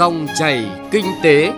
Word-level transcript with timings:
Dòng 0.00 0.26
chảy 0.38 0.70
kinh 0.90 1.06
tế. 1.22 1.52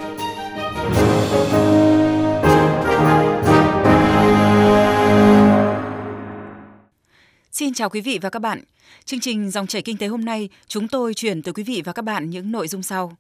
Xin 7.53 7.75
chào 7.75 7.91
quý 7.91 8.01
vị 8.01 8.19
và 8.23 8.31
các 8.31 8.39
bạn. 8.39 8.65
Chương 9.05 9.21
trình 9.21 9.51
Dòng 9.51 9.67
chảy 9.67 9.83
kinh 9.83 9.97
tế 9.97 10.07
hôm 10.07 10.25
nay, 10.25 10.49
chúng 10.67 10.89
tôi 10.89 11.15
chuyển 11.15 11.43
tới 11.43 11.55
quý 11.55 11.63
vị 11.63 11.83
và 11.85 11.93
các 11.93 12.03
bạn 12.03 12.31
những 12.31 12.53
nội 12.53 12.69
dung 12.69 12.83
sau. 12.83 13.17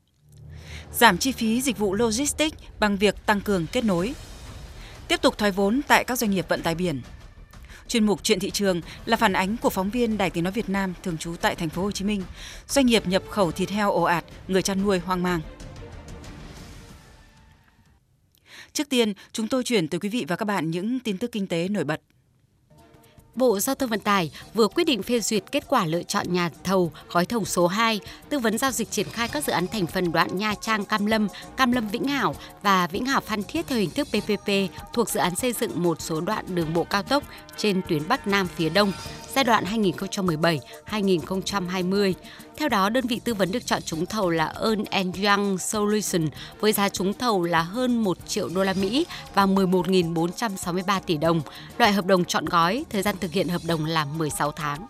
Giảm 0.93 1.19
chi 1.19 1.33
phí 1.33 1.61
dịch 1.61 1.79
vụ 1.79 1.95
logistics 1.95 2.59
bằng 2.81 2.97
việc 2.97 3.27
tăng 3.27 3.41
cường 3.41 3.67
kết 3.73 3.85
nối. 3.85 4.15
Tiếp 5.09 5.23
tục 5.23 5.39
thoái 5.39 5.51
vốn 5.51 5.81
tại 5.89 6.05
các 6.05 6.19
doanh 6.19 6.31
nghiệp 6.31 6.49
vận 6.49 6.63
tải 6.63 6.75
biển. 6.75 7.01
Chuyên 7.93 8.07
mục 8.07 8.21
chuyện 8.23 8.41
thị 8.41 8.51
trường 8.51 8.81
là 9.05 9.17
phản 9.17 9.33
ánh 9.33 9.57
của 9.57 9.71
phóng 9.71 9.91
viên 9.91 10.19
Đài 10.19 10.31
Tiếng 10.31 10.45
nói 10.45 10.53
Việt 10.53 10.69
Nam 10.69 10.95
thường 11.03 11.19
trú 11.19 11.37
tại 11.41 11.55
thành 11.55 11.69
phố 11.69 11.83
Hồ 11.83 11.91
Chí 11.91 12.05
Minh. 12.05 12.23
Doanh 12.69 12.87
nghiệp 12.87 13.07
nhập 13.07 13.23
khẩu 13.31 13.53
thịt 13.53 13.71
heo 13.71 13.93
ồ 13.93 14.03
ạt, 14.03 14.25
người 14.49 14.63
chăn 14.63 14.83
nuôi 14.83 14.99
hoang 14.99 15.23
mang. 15.23 15.41
Trước 18.73 18.89
tiên, 18.89 19.13
chúng 19.33 19.49
tôi 19.49 19.65
chuyển 19.65 19.89
tới 19.89 20.01
quý 20.01 20.09
vị 20.09 20.25
và 20.29 20.37
các 20.37 20.45
bạn 20.45 20.71
những 20.71 21.01
tin 21.01 21.19
tức 21.19 21.33
kinh 21.33 21.47
tế 21.47 21.69
nổi 21.69 21.85
bật. 21.85 22.01
Bộ 23.35 23.61
Giao 23.61 23.75
thông 23.75 23.91
Vận 23.91 24.01
tải 24.01 24.31
vừa 24.55 24.69
quyết 24.69 24.85
định 24.85 25.03
phê 25.03 25.21
duyệt 25.21 25.43
kết 25.53 25.65
quả 25.69 25.87
lựa 25.87 26.03
chọn 26.03 26.33
nhà 26.33 26.51
thầu 26.65 26.93
gói 27.11 27.25
thầu 27.25 27.45
số 27.45 27.67
2, 27.67 28.01
tư 28.29 28.39
vấn 28.39 28.59
giao 28.59 28.71
dịch 28.71 28.91
triển 28.91 29.07
khai 29.13 29.29
các 29.29 29.45
dự 29.45 29.53
án 29.53 29.67
thành 29.67 29.87
phần 29.87 30.13
đoạn 30.13 30.39
Nha 30.39 30.55
Trang 30.61 30.85
Cam 30.85 31.07
Lâm, 31.07 31.29
Cam 31.57 31.73
Lâm 31.73 31.89
Vĩnh 31.89 32.05
Hảo 32.05 32.35
và 32.63 32.87
Vĩnh 32.87 33.07
Hảo 33.07 33.21
Phan 33.21 33.43
Thiết 33.43 33.67
theo 33.67 33.79
hình 33.79 33.91
thức 33.91 34.09
PPP 34.09 34.51
thuộc 34.93 35.11
dự 35.11 35.21
án 35.21 35.37
xây 35.37 35.53
dựng 35.53 35.83
một 35.83 36.01
số 36.01 36.21
đoạn 36.21 36.45
đường 36.55 36.75
bộ 36.75 36.85
cao 36.85 37.03
tốc 37.03 37.23
trên 37.57 37.81
tuyến 37.89 38.09
Bắc 38.09 38.27
Nam 38.27 38.49
phía 38.57 38.69
Đông 38.69 38.93
giai 39.35 39.45
đoạn 39.45 39.65
2017-2020. 40.91 42.13
Theo 42.57 42.69
đó, 42.69 42.89
đơn 42.89 43.07
vị 43.07 43.21
tư 43.25 43.35
vấn 43.35 43.53
được 43.53 43.67
chọn 43.67 43.83
trúng 43.83 44.07
thầu 44.07 44.31
là 44.31 44.55
Ernst 44.61 45.17
Young 45.25 45.59
Solution 45.59 46.29
với 46.61 46.73
giá 46.73 46.89
trúng 46.89 47.15
thầu 47.15 47.43
là 47.45 47.63
hơn 47.63 48.05
1 48.05 48.19
triệu 48.29 48.49
đô 48.49 48.65
la 48.65 48.73
Mỹ 48.73 49.07
và 49.35 49.47
11.463 49.47 51.01
tỷ 51.07 51.17
đồng. 51.17 51.43
Loại 51.79 51.93
hợp 51.93 52.07
đồng 52.07 52.25
chọn 52.25 52.45
gói, 52.45 52.85
thời 52.91 53.03
gian 53.03 53.17
thực 53.21 53.33
hiện 53.33 53.49
hợp 53.49 53.63
đồng 53.67 53.85
là 53.85 54.05
16 54.05 54.53
tháng. 54.53 54.87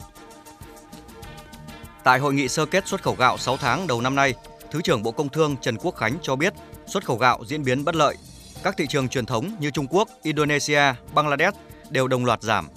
Tại 2.05 2.19
hội 2.19 2.35
nghị 2.35 2.49
sơ 2.49 2.67
kết 2.67 2.89
xuất 2.89 3.03
khẩu 3.03 3.15
gạo 3.15 3.39
6 3.39 3.57
tháng 3.57 3.87
đầu 3.87 4.01
năm 4.01 4.15
nay, 4.15 4.35
Thứ 4.73 4.83
trưởng 4.83 5.03
Bộ 5.03 5.11
Công 5.11 5.29
Thương 5.29 5.57
Trần 5.57 5.77
Quốc 5.77 5.97
Khánh 5.97 6.19
cho 6.23 6.37
biết 6.37 6.55
xuất 6.87 7.05
khẩu 7.05 7.17
gạo 7.17 7.45
diễn 7.47 7.65
biến 7.65 7.85
bất 7.85 7.95
lợi. 7.95 8.17
Các 8.63 8.75
thị 8.79 8.87
trường 8.89 9.09
truyền 9.09 9.27
thống 9.27 9.51
như 9.61 9.71
Trung 9.71 9.87
Quốc, 9.91 10.09
Indonesia, 10.23 10.83
Bangladesh 11.15 11.57
đều 11.91 12.09
đồng 12.09 12.25
loạt 12.25 12.43
giảm. 12.43 12.69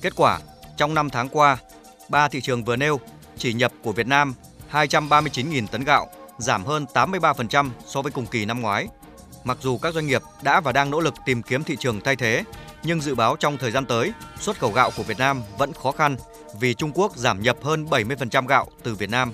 Kết 0.00 0.12
quả, 0.16 0.40
trong 0.76 0.94
5 0.94 1.10
tháng 1.10 1.28
qua, 1.28 1.56
ba 2.08 2.28
thị 2.28 2.40
trường 2.40 2.64
vừa 2.64 2.76
nêu 2.76 3.00
chỉ 3.42 3.52
nhập 3.52 3.72
của 3.82 3.92
Việt 3.92 4.06
Nam 4.06 4.34
239.000 4.72 5.66
tấn 5.66 5.84
gạo, 5.84 6.06
giảm 6.38 6.64
hơn 6.64 6.86
83% 6.94 7.70
so 7.86 8.02
với 8.02 8.12
cùng 8.12 8.26
kỳ 8.26 8.44
năm 8.44 8.60
ngoái. 8.60 8.88
Mặc 9.44 9.58
dù 9.60 9.78
các 9.78 9.94
doanh 9.94 10.06
nghiệp 10.06 10.22
đã 10.42 10.60
và 10.60 10.72
đang 10.72 10.90
nỗ 10.90 11.00
lực 11.00 11.14
tìm 11.26 11.42
kiếm 11.42 11.64
thị 11.64 11.76
trường 11.80 12.00
thay 12.00 12.16
thế, 12.16 12.44
nhưng 12.82 13.00
dự 13.00 13.14
báo 13.14 13.36
trong 13.36 13.58
thời 13.58 13.70
gian 13.70 13.86
tới, 13.86 14.12
xuất 14.40 14.58
khẩu 14.58 14.72
gạo 14.72 14.90
của 14.96 15.02
Việt 15.02 15.18
Nam 15.18 15.42
vẫn 15.58 15.72
khó 15.72 15.92
khăn 15.92 16.16
vì 16.60 16.74
Trung 16.74 16.92
Quốc 16.94 17.16
giảm 17.16 17.42
nhập 17.42 17.56
hơn 17.62 17.84
70% 17.84 18.46
gạo 18.46 18.66
từ 18.82 18.94
Việt 18.94 19.10
Nam. 19.10 19.32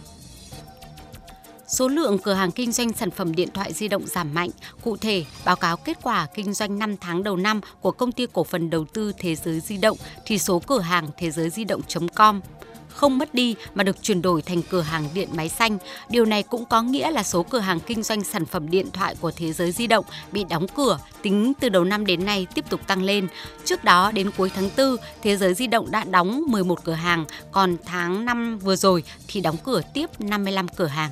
Số 1.66 1.88
lượng 1.88 2.18
cửa 2.18 2.34
hàng 2.34 2.50
kinh 2.50 2.72
doanh 2.72 2.92
sản 2.92 3.10
phẩm 3.10 3.34
điện 3.34 3.48
thoại 3.54 3.72
di 3.72 3.88
động 3.88 4.06
giảm 4.06 4.34
mạnh. 4.34 4.50
Cụ 4.82 4.96
thể, 4.96 5.24
báo 5.44 5.56
cáo 5.56 5.76
kết 5.76 5.98
quả 6.02 6.26
kinh 6.34 6.52
doanh 6.52 6.78
5 6.78 6.96
tháng 6.96 7.22
đầu 7.22 7.36
năm 7.36 7.60
của 7.80 7.90
công 7.90 8.12
ty 8.12 8.26
cổ 8.32 8.44
phần 8.44 8.70
đầu 8.70 8.84
tư 8.84 9.12
Thế 9.18 9.34
giới 9.34 9.60
di 9.60 9.76
động 9.76 9.96
thì 10.26 10.38
số 10.38 10.58
cửa 10.58 10.80
hàng 10.80 11.08
thế 11.18 11.30
giới 11.30 11.50
di 11.50 11.64
động.com 11.64 12.40
không 12.88 13.18
mất 13.18 13.34
đi 13.34 13.54
mà 13.74 13.84
được 13.84 14.02
chuyển 14.02 14.22
đổi 14.22 14.42
thành 14.42 14.62
cửa 14.62 14.80
hàng 14.80 15.08
điện 15.14 15.28
máy 15.32 15.48
xanh. 15.48 15.78
Điều 16.08 16.24
này 16.24 16.42
cũng 16.42 16.64
có 16.64 16.82
nghĩa 16.82 17.10
là 17.10 17.22
số 17.22 17.42
cửa 17.42 17.58
hàng 17.58 17.80
kinh 17.80 18.02
doanh 18.02 18.24
sản 18.24 18.46
phẩm 18.46 18.70
điện 18.70 18.90
thoại 18.92 19.14
của 19.20 19.30
thế 19.30 19.52
giới 19.52 19.72
di 19.72 19.86
động 19.86 20.04
bị 20.32 20.44
đóng 20.44 20.66
cửa 20.76 20.98
tính 21.22 21.52
từ 21.60 21.68
đầu 21.68 21.84
năm 21.84 22.06
đến 22.06 22.26
nay 22.26 22.46
tiếp 22.54 22.64
tục 22.70 22.80
tăng 22.86 23.02
lên. 23.02 23.28
Trước 23.64 23.84
đó 23.84 24.12
đến 24.12 24.30
cuối 24.36 24.50
tháng 24.54 24.70
4, 24.76 24.96
thế 25.22 25.36
giới 25.36 25.54
di 25.54 25.66
động 25.66 25.90
đã 25.90 26.04
đóng 26.04 26.42
11 26.48 26.84
cửa 26.84 26.92
hàng, 26.92 27.24
còn 27.52 27.76
tháng 27.84 28.24
5 28.24 28.58
vừa 28.58 28.76
rồi 28.76 29.02
thì 29.28 29.40
đóng 29.40 29.56
cửa 29.64 29.80
tiếp 29.94 30.20
55 30.20 30.68
cửa 30.68 30.86
hàng. 30.86 31.10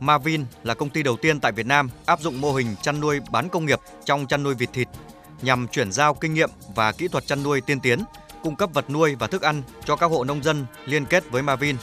Marvin 0.00 0.44
là 0.64 0.74
công 0.74 0.90
ty 0.90 1.02
đầu 1.02 1.16
tiên 1.16 1.40
tại 1.40 1.52
Việt 1.52 1.66
Nam 1.66 1.90
áp 2.06 2.20
dụng 2.20 2.40
mô 2.40 2.52
hình 2.52 2.74
chăn 2.82 3.00
nuôi 3.00 3.20
bán 3.30 3.48
công 3.48 3.66
nghiệp 3.66 3.80
trong 4.04 4.26
chăn 4.26 4.42
nuôi 4.42 4.54
vịt 4.54 4.68
thịt 4.72 4.88
nhằm 5.42 5.68
chuyển 5.68 5.92
giao 5.92 6.14
kinh 6.14 6.34
nghiệm 6.34 6.50
và 6.74 6.92
kỹ 6.92 7.08
thuật 7.08 7.26
chăn 7.26 7.42
nuôi 7.42 7.60
tiên 7.60 7.80
tiến, 7.80 8.04
cung 8.42 8.56
cấp 8.56 8.70
vật 8.72 8.90
nuôi 8.90 9.14
và 9.14 9.26
thức 9.26 9.42
ăn 9.42 9.62
cho 9.84 9.96
các 9.96 10.10
hộ 10.10 10.24
nông 10.24 10.42
dân 10.42 10.66
liên 10.86 11.04
kết 11.04 11.30
với 11.30 11.42
Marvin. 11.42 11.76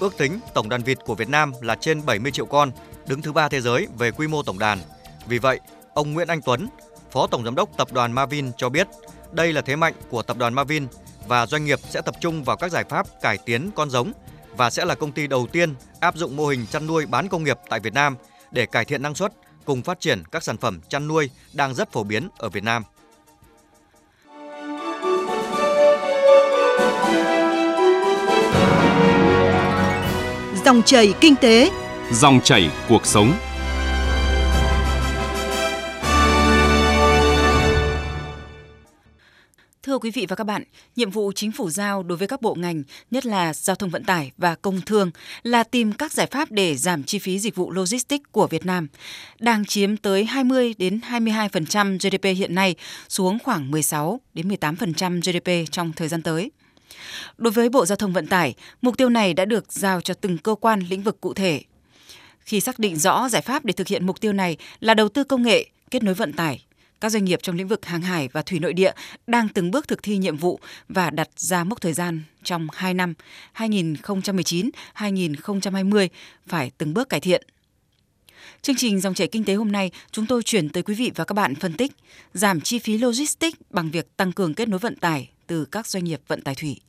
Ước 0.00 0.16
tính 0.18 0.40
tổng 0.54 0.68
đàn 0.68 0.82
vịt 0.82 0.98
của 1.04 1.14
Việt 1.14 1.28
Nam 1.28 1.52
là 1.60 1.74
trên 1.74 2.06
70 2.06 2.32
triệu 2.32 2.46
con, 2.46 2.70
đứng 3.06 3.22
thứ 3.22 3.32
ba 3.32 3.48
thế 3.48 3.60
giới 3.60 3.86
về 3.98 4.10
quy 4.10 4.26
mô 4.26 4.42
tổng 4.42 4.58
đàn. 4.58 4.78
Vì 5.26 5.38
vậy, 5.38 5.60
ông 5.94 6.12
Nguyễn 6.12 6.28
Anh 6.28 6.40
Tuấn, 6.42 6.68
Phó 7.10 7.26
Tổng 7.26 7.44
Giám 7.44 7.54
đốc 7.54 7.76
Tập 7.76 7.92
đoàn 7.92 8.12
Marvin 8.12 8.52
cho 8.56 8.68
biết 8.68 8.88
đây 9.32 9.52
là 9.52 9.60
thế 9.60 9.76
mạnh 9.76 9.94
của 10.08 10.22
Tập 10.22 10.36
đoàn 10.36 10.54
Marvin 10.54 10.86
và 11.26 11.46
doanh 11.46 11.64
nghiệp 11.64 11.78
sẽ 11.88 12.00
tập 12.00 12.14
trung 12.20 12.44
vào 12.44 12.56
các 12.56 12.72
giải 12.72 12.84
pháp 12.88 13.06
cải 13.22 13.38
tiến 13.38 13.70
con 13.74 13.90
giống 13.90 14.12
và 14.56 14.70
sẽ 14.70 14.84
là 14.84 14.94
công 14.94 15.12
ty 15.12 15.26
đầu 15.26 15.46
tiên 15.52 15.74
áp 16.00 16.16
dụng 16.16 16.36
mô 16.36 16.46
hình 16.46 16.66
chăn 16.66 16.86
nuôi 16.86 17.06
bán 17.06 17.28
công 17.28 17.44
nghiệp 17.44 17.58
tại 17.68 17.80
Việt 17.80 17.94
Nam 17.94 18.16
để 18.50 18.66
cải 18.66 18.84
thiện 18.84 19.02
năng 19.02 19.14
suất 19.14 19.32
cùng 19.64 19.82
phát 19.82 20.00
triển 20.00 20.22
các 20.30 20.42
sản 20.42 20.56
phẩm 20.56 20.80
chăn 20.88 21.08
nuôi 21.08 21.30
đang 21.52 21.74
rất 21.74 21.92
phổ 21.92 22.04
biến 22.04 22.28
ở 22.38 22.48
Việt 22.48 22.64
Nam. 22.64 22.82
Dòng 30.68 30.82
chảy 30.82 31.14
kinh 31.20 31.36
tế, 31.36 31.70
dòng 32.12 32.40
chảy 32.44 32.70
cuộc 32.88 33.06
sống. 33.06 33.32
Thưa 39.82 39.98
quý 39.98 40.10
vị 40.10 40.26
và 40.28 40.36
các 40.36 40.44
bạn, 40.44 40.62
nhiệm 40.96 41.10
vụ 41.10 41.32
chính 41.32 41.52
phủ 41.52 41.70
giao 41.70 42.02
đối 42.02 42.18
với 42.18 42.28
các 42.28 42.42
bộ 42.42 42.54
ngành, 42.54 42.82
nhất 43.10 43.26
là 43.26 43.54
giao 43.54 43.76
thông 43.76 43.90
vận 43.90 44.04
tải 44.04 44.32
và 44.38 44.54
công 44.54 44.80
thương, 44.80 45.10
là 45.42 45.62
tìm 45.62 45.92
các 45.92 46.12
giải 46.12 46.26
pháp 46.26 46.50
để 46.50 46.76
giảm 46.76 47.02
chi 47.02 47.18
phí 47.18 47.38
dịch 47.38 47.54
vụ 47.54 47.70
logistics 47.70 48.24
của 48.32 48.46
Việt 48.46 48.66
Nam, 48.66 48.88
đang 49.38 49.64
chiếm 49.64 49.96
tới 49.96 50.24
20 50.24 50.74
đến 50.78 51.00
22% 51.10 51.98
GDP 51.98 52.24
hiện 52.24 52.54
nay 52.54 52.74
xuống 53.08 53.38
khoảng 53.44 53.70
16 53.70 54.20
đến 54.34 54.48
18% 54.48 55.20
GDP 55.20 55.72
trong 55.72 55.92
thời 55.92 56.08
gian 56.08 56.22
tới. 56.22 56.50
Đối 57.36 57.50
với 57.50 57.68
Bộ 57.68 57.86
Giao 57.86 57.96
thông 57.96 58.12
Vận 58.12 58.26
tải, 58.26 58.54
mục 58.82 58.96
tiêu 58.96 59.08
này 59.08 59.34
đã 59.34 59.44
được 59.44 59.72
giao 59.72 60.00
cho 60.00 60.14
từng 60.14 60.38
cơ 60.38 60.54
quan 60.54 60.80
lĩnh 60.80 61.02
vực 61.02 61.20
cụ 61.20 61.34
thể. 61.34 61.62
Khi 62.40 62.60
xác 62.60 62.78
định 62.78 62.96
rõ 62.96 63.28
giải 63.28 63.42
pháp 63.42 63.64
để 63.64 63.72
thực 63.72 63.88
hiện 63.88 64.06
mục 64.06 64.20
tiêu 64.20 64.32
này 64.32 64.56
là 64.80 64.94
đầu 64.94 65.08
tư 65.08 65.24
công 65.24 65.42
nghệ, 65.42 65.66
kết 65.90 66.02
nối 66.02 66.14
vận 66.14 66.32
tải, 66.32 66.64
các 67.00 67.12
doanh 67.12 67.24
nghiệp 67.24 67.38
trong 67.42 67.56
lĩnh 67.56 67.68
vực 67.68 67.86
hàng 67.86 68.02
hải 68.02 68.28
và 68.32 68.42
thủy 68.42 68.58
nội 68.58 68.72
địa 68.72 68.92
đang 69.26 69.48
từng 69.48 69.70
bước 69.70 69.88
thực 69.88 70.02
thi 70.02 70.16
nhiệm 70.16 70.36
vụ 70.36 70.60
và 70.88 71.10
đặt 71.10 71.28
ra 71.36 71.64
mốc 71.64 71.80
thời 71.80 71.92
gian 71.92 72.22
trong 72.44 72.66
2 72.72 72.94
năm 72.94 73.14
2019-2020 73.56 76.08
phải 76.46 76.70
từng 76.78 76.94
bước 76.94 77.08
cải 77.08 77.20
thiện. 77.20 77.42
Chương 78.62 78.76
trình 78.76 79.00
dòng 79.00 79.14
chảy 79.14 79.28
kinh 79.28 79.44
tế 79.44 79.54
hôm 79.54 79.72
nay, 79.72 79.90
chúng 80.10 80.26
tôi 80.26 80.42
chuyển 80.42 80.68
tới 80.68 80.82
quý 80.82 80.94
vị 80.94 81.12
và 81.14 81.24
các 81.24 81.32
bạn 81.32 81.54
phân 81.54 81.72
tích 81.72 81.92
giảm 82.34 82.60
chi 82.60 82.78
phí 82.78 82.98
logistics 82.98 83.58
bằng 83.70 83.90
việc 83.90 84.16
tăng 84.16 84.32
cường 84.32 84.54
kết 84.54 84.68
nối 84.68 84.78
vận 84.78 84.96
tải 84.96 85.28
từ 85.48 85.64
các 85.64 85.86
doanh 85.86 86.04
nghiệp 86.04 86.20
vận 86.28 86.42
tải 86.42 86.54
thủy 86.54 86.80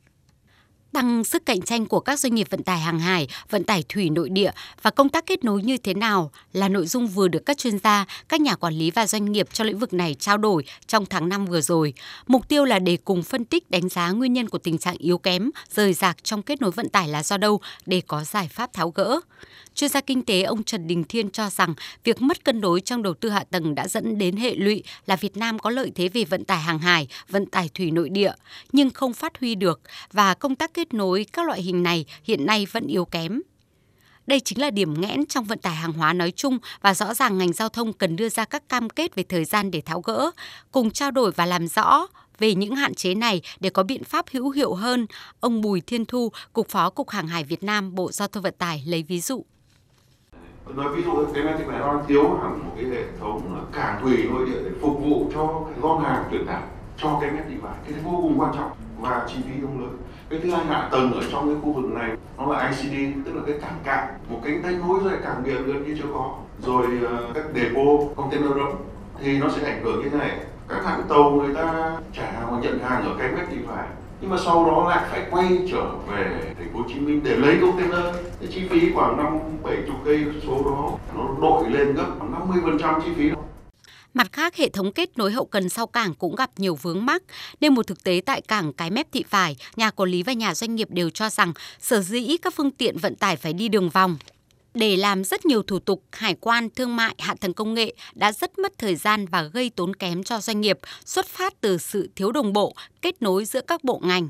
tăng 0.92 1.24
sức 1.24 1.46
cạnh 1.46 1.62
tranh 1.62 1.86
của 1.86 2.00
các 2.00 2.20
doanh 2.20 2.34
nghiệp 2.34 2.46
vận 2.50 2.62
tải 2.62 2.78
hàng 2.78 2.98
hải, 2.98 3.28
vận 3.50 3.64
tải 3.64 3.84
thủy 3.88 4.10
nội 4.10 4.28
địa 4.28 4.50
và 4.82 4.90
công 4.90 5.08
tác 5.08 5.26
kết 5.26 5.44
nối 5.44 5.62
như 5.62 5.76
thế 5.76 5.94
nào 5.94 6.30
là 6.52 6.68
nội 6.68 6.86
dung 6.86 7.08
vừa 7.08 7.28
được 7.28 7.46
các 7.46 7.58
chuyên 7.58 7.78
gia, 7.78 8.04
các 8.28 8.40
nhà 8.40 8.54
quản 8.54 8.74
lý 8.74 8.90
và 8.90 9.06
doanh 9.06 9.32
nghiệp 9.32 9.48
trong 9.52 9.66
lĩnh 9.66 9.78
vực 9.78 9.92
này 9.92 10.14
trao 10.14 10.38
đổi 10.38 10.64
trong 10.86 11.06
tháng 11.06 11.28
5 11.28 11.46
vừa 11.46 11.60
rồi. 11.60 11.94
Mục 12.26 12.48
tiêu 12.48 12.64
là 12.64 12.78
để 12.78 12.98
cùng 13.04 13.22
phân 13.22 13.44
tích 13.44 13.70
đánh 13.70 13.88
giá 13.88 14.10
nguyên 14.10 14.32
nhân 14.32 14.48
của 14.48 14.58
tình 14.58 14.78
trạng 14.78 14.96
yếu 14.98 15.18
kém, 15.18 15.50
rời 15.70 15.92
rạc 15.92 16.24
trong 16.24 16.42
kết 16.42 16.60
nối 16.62 16.70
vận 16.70 16.88
tải 16.88 17.08
là 17.08 17.22
do 17.22 17.36
đâu 17.36 17.60
để 17.86 18.02
có 18.06 18.24
giải 18.24 18.48
pháp 18.48 18.72
tháo 18.72 18.90
gỡ. 18.90 19.20
Chuyên 19.74 19.90
gia 19.90 20.00
kinh 20.00 20.22
tế 20.22 20.42
ông 20.42 20.64
Trần 20.64 20.86
Đình 20.86 21.04
Thiên 21.04 21.30
cho 21.30 21.50
rằng 21.50 21.74
việc 22.04 22.22
mất 22.22 22.44
cân 22.44 22.60
đối 22.60 22.80
trong 22.80 23.02
đầu 23.02 23.14
tư 23.14 23.28
hạ 23.28 23.44
tầng 23.50 23.74
đã 23.74 23.88
dẫn 23.88 24.18
đến 24.18 24.36
hệ 24.36 24.54
lụy 24.54 24.82
là 25.06 25.16
Việt 25.16 25.36
Nam 25.36 25.58
có 25.58 25.70
lợi 25.70 25.92
thế 25.94 26.08
về 26.08 26.24
vận 26.24 26.44
tải 26.44 26.58
hàng 26.58 26.78
hải, 26.78 27.08
vận 27.28 27.46
tải 27.46 27.70
thủy 27.74 27.90
nội 27.90 28.08
địa 28.08 28.32
nhưng 28.72 28.90
không 28.90 29.12
phát 29.12 29.40
huy 29.40 29.54
được 29.54 29.80
và 30.12 30.34
công 30.34 30.56
tác 30.56 30.74
kết 30.74 30.79
kết 30.80 30.94
nối 30.94 31.26
các 31.32 31.46
loại 31.46 31.62
hình 31.62 31.82
này 31.82 32.04
hiện 32.24 32.46
nay 32.46 32.66
vẫn 32.72 32.86
yếu 32.86 33.04
kém. 33.04 33.40
Đây 34.26 34.40
chính 34.40 34.60
là 34.60 34.70
điểm 34.70 35.00
nghẽn 35.00 35.26
trong 35.26 35.44
vận 35.44 35.58
tải 35.58 35.74
hàng 35.74 35.92
hóa 35.92 36.12
nói 36.12 36.32
chung 36.36 36.58
và 36.82 36.94
rõ 36.94 37.14
ràng 37.14 37.38
ngành 37.38 37.52
giao 37.52 37.68
thông 37.68 37.92
cần 37.92 38.16
đưa 38.16 38.28
ra 38.28 38.44
các 38.44 38.68
cam 38.68 38.90
kết 38.90 39.14
về 39.14 39.22
thời 39.22 39.44
gian 39.44 39.70
để 39.70 39.80
tháo 39.80 40.00
gỡ, 40.00 40.30
cùng 40.72 40.90
trao 40.90 41.10
đổi 41.10 41.30
và 41.30 41.46
làm 41.46 41.66
rõ 41.66 42.06
về 42.38 42.54
những 42.54 42.76
hạn 42.76 42.94
chế 42.94 43.14
này 43.14 43.42
để 43.60 43.70
có 43.70 43.82
biện 43.82 44.04
pháp 44.04 44.24
hữu 44.32 44.50
hiệu 44.50 44.74
hơn. 44.74 45.06
Ông 45.40 45.60
Bùi 45.60 45.80
Thiên 45.80 46.04
Thu, 46.04 46.32
Cục 46.52 46.68
Phó 46.68 46.90
Cục 46.90 47.10
Hàng 47.10 47.28
hải 47.28 47.44
Việt 47.44 47.62
Nam, 47.62 47.94
Bộ 47.94 48.12
Giao 48.12 48.28
thông 48.28 48.42
Vận 48.42 48.54
tải 48.58 48.82
lấy 48.86 49.02
ví 49.02 49.20
dụ. 49.20 49.44
Nói 50.74 50.96
ví 50.96 51.02
dụ 51.02 51.26
cái 51.34 51.44
này 51.44 51.54
thì 51.58 51.64
phải 51.66 51.78
đang 51.78 52.04
thiếu 52.08 52.38
hẳn 52.42 52.58
một 52.64 52.72
cái 52.76 52.84
hệ 52.84 53.04
thống 53.20 53.68
cảng 53.72 54.02
thủy 54.02 54.24
nội 54.30 54.46
địa 54.46 54.60
để 54.64 54.70
phục 54.80 55.00
vụ 55.00 55.30
cho 55.34 55.64
gom 55.80 56.04
hàng 56.04 56.24
chuyển 56.30 56.46
tải 56.46 56.62
cho 57.02 57.18
cái 57.20 57.30
mét 57.30 57.48
đi 57.48 57.54
vải. 57.56 57.74
Cái 57.84 57.94
vô 58.04 58.18
cùng 58.22 58.40
quan 58.40 58.54
trọng 58.54 58.70
và 59.00 59.26
chi 59.28 59.36
phí 59.44 59.60
không 59.62 59.80
lớn. 59.80 59.96
Cái 60.30 60.40
thứ 60.42 60.50
hai 60.50 60.64
hạ 60.64 60.88
tầng 60.90 61.12
ở 61.12 61.20
trong 61.32 61.46
cái 61.46 61.56
khu 61.62 61.72
vực 61.72 61.92
này, 61.92 62.10
nó 62.38 62.52
là 62.52 62.68
ICD 62.68 63.24
tức 63.24 63.34
là 63.34 63.42
cái 63.46 63.58
cảng 63.60 63.78
cạn. 63.84 64.06
Một 64.28 64.40
cái 64.44 64.58
tay 64.62 64.72
nối 64.72 65.00
rồi 65.04 65.12
cảng 65.22 65.42
biển 65.44 65.66
gần 65.66 65.84
như 65.84 65.96
chưa 65.98 66.08
có. 66.14 66.34
Rồi 66.66 66.86
ờ, 67.06 67.26
các 67.34 67.44
depot, 67.54 68.16
container 68.16 68.52
rộng, 68.52 68.76
thì 69.20 69.38
nó 69.38 69.48
sẽ 69.48 69.72
ảnh 69.72 69.84
hưởng 69.84 70.02
như 70.02 70.08
thế 70.08 70.18
này. 70.18 70.38
Các 70.68 70.84
hãng 70.84 71.02
tàu 71.08 71.30
người 71.30 71.54
ta 71.54 71.96
trả 72.12 72.22
hàng 72.22 72.48
và 72.50 72.60
nhận 72.60 72.78
hàng 72.78 73.04
ở 73.04 73.14
cái 73.18 73.32
mép 73.32 73.46
thì 73.50 73.56
phải. 73.68 73.86
Nhưng 74.20 74.30
mà 74.30 74.36
sau 74.44 74.64
đó 74.64 74.86
lại 74.88 75.04
phải 75.10 75.26
quay 75.30 75.58
trở 75.72 75.84
về 76.08 76.54
thành 76.58 76.68
phố 76.72 76.78
Hồ 76.78 76.84
Chí 76.88 77.00
Minh 77.00 77.20
để 77.24 77.36
lấy 77.36 77.58
container. 77.60 78.14
Cái 78.40 78.48
chi 78.52 78.68
phí 78.68 78.92
khoảng 78.94 79.16
năm 79.16 79.38
bảy 79.62 79.76
chục 79.86 79.96
cây 80.04 80.26
số 80.46 80.62
đó, 80.64 80.90
nó 81.16 81.28
đội 81.40 81.70
lên 81.70 81.94
gấp 81.94 82.06
khoảng 82.18 82.50
50% 82.78 83.00
chi 83.00 83.10
phí 83.16 83.30
đó. 83.30 83.36
Mặt 84.14 84.32
khác, 84.32 84.56
hệ 84.56 84.68
thống 84.68 84.92
kết 84.92 85.18
nối 85.18 85.32
hậu 85.32 85.44
cần 85.44 85.68
sau 85.68 85.86
cảng 85.86 86.14
cũng 86.14 86.34
gặp 86.34 86.50
nhiều 86.56 86.74
vướng 86.74 87.06
mắc, 87.06 87.22
nên 87.60 87.74
một 87.74 87.86
thực 87.86 88.04
tế 88.04 88.20
tại 88.26 88.40
cảng 88.40 88.72
Cái 88.72 88.90
Mép 88.90 89.12
Thị 89.12 89.24
Phải, 89.28 89.56
nhà 89.76 89.90
quản 89.90 90.10
lý 90.10 90.22
và 90.22 90.32
nhà 90.32 90.54
doanh 90.54 90.74
nghiệp 90.74 90.88
đều 90.90 91.10
cho 91.10 91.30
rằng 91.30 91.52
sở 91.80 92.00
dĩ 92.00 92.36
các 92.42 92.54
phương 92.56 92.70
tiện 92.70 92.98
vận 92.98 93.14
tải 93.14 93.36
phải 93.36 93.52
đi 93.52 93.68
đường 93.68 93.90
vòng 93.90 94.16
để 94.74 94.96
làm 94.96 95.24
rất 95.24 95.46
nhiều 95.46 95.62
thủ 95.62 95.78
tục 95.78 96.04
hải 96.12 96.34
quan, 96.34 96.68
thương 96.70 96.96
mại, 96.96 97.14
hạ 97.18 97.34
tầng 97.40 97.54
công 97.54 97.74
nghệ 97.74 97.94
đã 98.14 98.32
rất 98.32 98.58
mất 98.58 98.78
thời 98.78 98.96
gian 98.96 99.26
và 99.26 99.42
gây 99.42 99.70
tốn 99.70 99.96
kém 99.96 100.22
cho 100.22 100.40
doanh 100.40 100.60
nghiệp, 100.60 100.78
xuất 101.04 101.26
phát 101.26 101.60
từ 101.60 101.78
sự 101.78 102.08
thiếu 102.16 102.32
đồng 102.32 102.52
bộ, 102.52 102.74
kết 103.02 103.22
nối 103.22 103.44
giữa 103.44 103.60
các 103.60 103.84
bộ 103.84 104.00
ngành. 104.04 104.28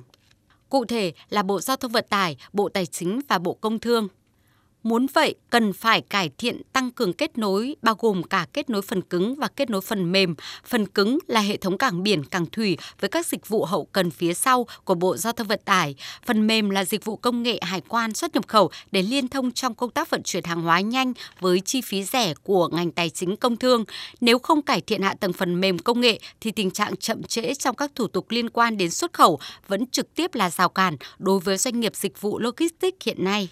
Cụ 0.69 0.85
thể 0.85 1.13
là 1.29 1.43
Bộ 1.43 1.61
Giao 1.61 1.77
thông 1.77 1.93
Vận 1.93 2.05
tải, 2.11 2.37
Bộ 2.53 2.69
Tài 2.69 2.87
chính 2.87 3.21
và 3.29 3.39
Bộ 3.39 3.55
Công 3.55 3.79
Thương. 3.79 4.09
Muốn 4.83 5.07
vậy, 5.15 5.35
cần 5.51 5.73
phải 5.73 6.01
cải 6.01 6.31
thiện 6.39 6.63
tăng 6.73 6.91
cường 6.91 7.13
kết 7.13 7.39
nối, 7.39 7.77
bao 7.83 7.95
gồm 7.99 8.23
cả 8.23 8.47
kết 8.53 8.71
nối 8.71 8.83
phần 8.83 9.03
cứng 9.03 9.35
và 9.35 9.49
kết 9.49 9.71
nối 9.71 9.81
phần 9.81 10.13
mềm. 10.13 10.35
Phần 10.65 10.87
cứng 10.87 11.19
là 11.27 11.41
hệ 11.41 11.57
thống 11.57 11.79
cảng 11.79 12.03
biển, 12.03 12.25
cảng 12.25 12.47
thủy 12.47 12.79
với 13.01 13.11
các 13.11 13.27
dịch 13.27 13.49
vụ 13.49 13.65
hậu 13.65 13.85
cần 13.85 14.11
phía 14.11 14.35
sau 14.35 14.67
của 14.85 14.95
Bộ 14.95 15.17
Giao 15.17 15.33
thông 15.33 15.47
Vận 15.47 15.61
tải. 15.65 15.95
Phần 16.27 16.47
mềm 16.47 16.71
là 16.71 16.85
dịch 16.85 17.05
vụ 17.05 17.17
công 17.17 17.43
nghệ 17.43 17.59
hải 17.63 17.81
quan 17.89 18.15
xuất 18.15 18.35
nhập 18.35 18.49
khẩu 18.49 18.71
để 18.93 19.03
liên 19.03 19.29
thông 19.29 19.53
trong 19.53 19.75
công 19.75 19.91
tác 19.91 20.11
vận 20.11 20.23
chuyển 20.23 20.45
hàng 20.45 20.63
hóa 20.63 20.81
nhanh 20.81 21.13
với 21.41 21.61
chi 21.61 21.81
phí 21.81 22.05
rẻ 22.05 22.35
của 22.43 22.69
ngành 22.69 22.91
tài 22.91 23.11
chính 23.11 23.37
công 23.37 23.57
thương. 23.57 23.85
Nếu 24.21 24.39
không 24.39 24.63
cải 24.63 24.81
thiện 24.81 25.03
hạ 25.03 25.15
tầng 25.21 25.33
phần 25.33 25.61
mềm 25.61 25.79
công 25.79 26.01
nghệ 26.01 26.21
thì 26.41 26.51
tình 26.51 26.71
trạng 26.71 26.97
chậm 26.97 27.23
trễ 27.23 27.55
trong 27.55 27.77
các 27.77 27.91
thủ 27.95 28.07
tục 28.07 28.27
liên 28.31 28.51
quan 28.51 28.77
đến 28.77 28.91
xuất 28.91 29.13
khẩu 29.13 29.39
vẫn 29.69 29.87
trực 29.87 30.15
tiếp 30.15 30.35
là 30.35 30.51
rào 30.51 30.69
cản 30.69 30.97
đối 31.19 31.41
với 31.41 31.57
doanh 31.57 31.81
nghiệp 31.81 31.97
dịch 31.97 32.21
vụ 32.21 32.39
logistics 32.39 33.07
hiện 33.07 33.25
nay 33.25 33.49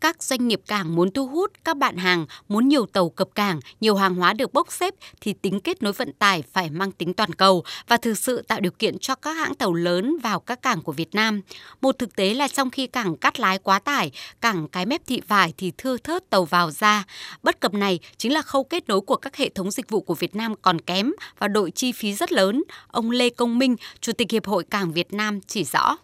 các 0.00 0.22
doanh 0.22 0.48
nghiệp 0.48 0.60
cảng 0.66 0.94
muốn 0.94 1.10
thu 1.10 1.26
hút 1.26 1.52
các 1.64 1.76
bạn 1.76 1.96
hàng, 1.96 2.26
muốn 2.48 2.68
nhiều 2.68 2.86
tàu 2.86 3.08
cập 3.08 3.28
cảng, 3.34 3.60
nhiều 3.80 3.96
hàng 3.96 4.14
hóa 4.14 4.32
được 4.32 4.52
bốc 4.52 4.72
xếp 4.72 4.94
thì 5.20 5.32
tính 5.32 5.60
kết 5.60 5.82
nối 5.82 5.92
vận 5.92 6.12
tải 6.12 6.42
phải 6.52 6.70
mang 6.70 6.92
tính 6.92 7.14
toàn 7.14 7.32
cầu 7.32 7.64
và 7.88 7.96
thực 7.96 8.18
sự 8.18 8.42
tạo 8.42 8.60
điều 8.60 8.72
kiện 8.72 8.98
cho 8.98 9.14
các 9.14 9.32
hãng 9.32 9.54
tàu 9.54 9.74
lớn 9.74 10.16
vào 10.22 10.40
các 10.40 10.62
cảng 10.62 10.82
của 10.82 10.92
Việt 10.92 11.14
Nam. 11.14 11.40
Một 11.80 11.98
thực 11.98 12.16
tế 12.16 12.34
là 12.34 12.48
trong 12.48 12.70
khi 12.70 12.86
cảng 12.86 13.16
cắt 13.16 13.40
lái 13.40 13.58
quá 13.58 13.78
tải, 13.78 14.10
cảng 14.40 14.68
cái 14.68 14.86
mép 14.86 15.06
thị 15.06 15.20
vải 15.28 15.54
thì 15.56 15.72
thưa 15.78 15.96
thớt 15.96 16.30
tàu 16.30 16.44
vào 16.44 16.70
ra. 16.70 17.04
Bất 17.42 17.60
cập 17.60 17.74
này 17.74 17.98
chính 18.16 18.32
là 18.32 18.42
khâu 18.42 18.64
kết 18.64 18.88
nối 18.88 19.00
của 19.00 19.16
các 19.16 19.36
hệ 19.36 19.48
thống 19.48 19.70
dịch 19.70 19.90
vụ 19.90 20.00
của 20.00 20.14
Việt 20.14 20.36
Nam 20.36 20.54
còn 20.62 20.80
kém 20.80 21.12
và 21.38 21.48
đội 21.48 21.70
chi 21.70 21.92
phí 21.92 22.12
rất 22.14 22.32
lớn. 22.32 22.62
Ông 22.88 23.10
Lê 23.10 23.30
Công 23.30 23.58
Minh, 23.58 23.76
Chủ 24.00 24.12
tịch 24.12 24.30
Hiệp 24.30 24.46
hội 24.46 24.64
Cảng 24.64 24.92
Việt 24.92 25.12
Nam 25.12 25.40
chỉ 25.40 25.64
rõ 25.64 25.96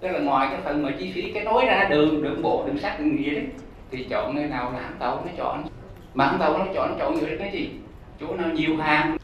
tức 0.00 0.08
là 0.08 0.18
ngoài 0.18 0.48
cái 0.50 0.60
phần 0.64 0.82
mà 0.82 0.90
chi 0.98 1.12
phí 1.14 1.32
cái 1.32 1.44
nối 1.44 1.64
ra, 1.66 1.86
đường 1.90 2.22
đường 2.22 2.42
bộ, 2.42 2.64
đường 2.66 2.78
sắt, 2.78 3.00
đường 3.00 3.24
gì 3.24 3.30
đấy, 3.30 3.44
thì 3.90 4.04
chọn 4.04 4.36
nơi 4.36 4.46
nào 4.46 4.72
là 4.72 4.80
hãng 4.80 4.96
tàu 4.98 5.22
nó 5.26 5.32
chọn. 5.36 5.64
Mà 6.14 6.26
hãng 6.26 6.38
tàu 6.38 6.58
nó 6.58 6.64
chọn 6.74 6.96
chọn 6.98 7.14
người 7.14 7.36
cái 7.38 7.50
gì? 7.52 7.70
Chỗ 8.20 8.34
nào 8.34 8.48
nhiều 8.50 8.76
hàng. 8.76 9.16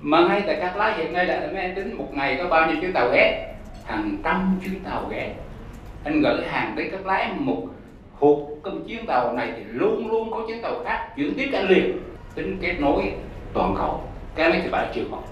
Mà 0.00 0.28
ngay 0.28 0.42
tại 0.46 0.56
các 0.60 0.76
lái 0.76 0.98
hiện 0.98 1.12
nay 1.12 1.26
là 1.26 1.50
mấy 1.54 1.72
tính 1.76 1.94
một 1.98 2.08
ngày 2.12 2.36
có 2.38 2.48
bao 2.48 2.66
nhiêu 2.66 2.76
chuyến 2.80 2.92
tàu 2.92 3.10
ghé? 3.12 3.54
Hàng 3.84 4.16
trăm 4.24 4.60
chuyến 4.64 4.80
tàu 4.80 5.06
ghé. 5.10 5.34
Anh 6.04 6.20
gửi 6.20 6.46
hàng 6.48 6.72
tới 6.76 6.88
các 6.92 7.06
lái 7.06 7.32
một 7.38 7.62
hộp 8.18 8.38
công 8.62 8.88
chuyến 8.88 9.06
tàu 9.06 9.32
này 9.32 9.52
thì 9.56 9.62
luôn 9.68 10.10
luôn 10.10 10.30
có 10.30 10.44
chuyến 10.48 10.62
tàu 10.62 10.84
khác 10.84 11.08
chuyển 11.16 11.34
tiếp 11.34 11.50
anh 11.52 11.68
liền. 11.68 11.98
Tính 12.34 12.58
kết 12.60 12.74
nối 12.80 13.12
toàn 13.52 13.74
cầu. 13.78 14.00
Cái 14.34 14.50
này 14.50 14.60
thì 14.64 14.68
phải 14.72 14.86
chưa 14.94 15.02
học 15.10 15.24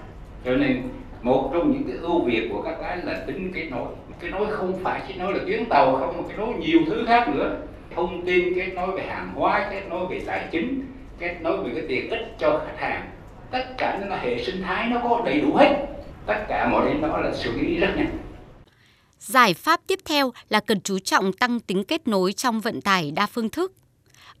cho 0.45 0.51
nên 0.51 0.81
một 1.21 1.49
trong 1.53 1.71
những 1.71 1.83
cái 1.87 1.97
ưu 2.01 2.21
việt 2.25 2.49
của 2.51 2.61
các 2.61 2.81
lái 2.81 2.97
là 2.97 3.23
tính 3.27 3.51
kết 3.55 3.67
nối. 3.71 3.87
Cái 4.21 4.31
nối 4.31 4.47
không 4.51 4.79
phải 4.83 5.01
chỉ 5.07 5.13
nói 5.13 5.33
là 5.33 5.39
tuyến 5.47 5.65
tàu 5.69 5.97
không, 5.99 6.17
mà 6.17 6.23
cái 6.27 6.37
nối 6.37 6.53
nhiều 6.59 6.79
thứ 6.87 7.05
khác 7.07 7.29
nữa. 7.29 7.57
Thông 7.95 8.25
tin, 8.25 8.55
kết 8.55 8.67
nối 8.75 8.91
về 8.91 9.03
hàng 9.07 9.31
hóa, 9.35 9.67
kết 9.71 9.81
nối 9.89 10.07
về 10.09 10.21
tài 10.25 10.47
chính, 10.51 10.85
kết 11.19 11.35
nối 11.41 11.57
về 11.57 11.71
cái 11.75 11.83
tiện 11.87 12.09
ích 12.09 12.35
cho 12.39 12.61
khách 12.65 12.79
hàng. 12.79 13.09
Tất 13.51 13.63
cả 13.77 13.97
nó 14.01 14.07
là 14.07 14.17
hệ 14.17 14.43
sinh 14.43 14.61
thái, 14.61 14.89
nó 14.89 14.99
có 15.03 15.21
đầy 15.25 15.41
đủ 15.41 15.55
hết. 15.55 15.85
Tất 16.25 16.45
cả 16.47 16.69
mọi 16.71 16.93
thứ 16.93 17.07
đó 17.07 17.17
là 17.17 17.33
xử 17.33 17.51
lý 17.51 17.77
rất 17.77 17.93
nhanh. 17.97 18.17
Giải 19.19 19.53
pháp 19.53 19.79
tiếp 19.87 19.99
theo 20.05 20.31
là 20.49 20.59
cần 20.59 20.81
chú 20.81 20.99
trọng 20.99 21.33
tăng 21.33 21.59
tính 21.59 21.83
kết 21.83 22.07
nối 22.07 22.33
trong 22.33 22.59
vận 22.59 22.81
tải 22.81 23.11
đa 23.11 23.27
phương 23.27 23.49
thức 23.49 23.73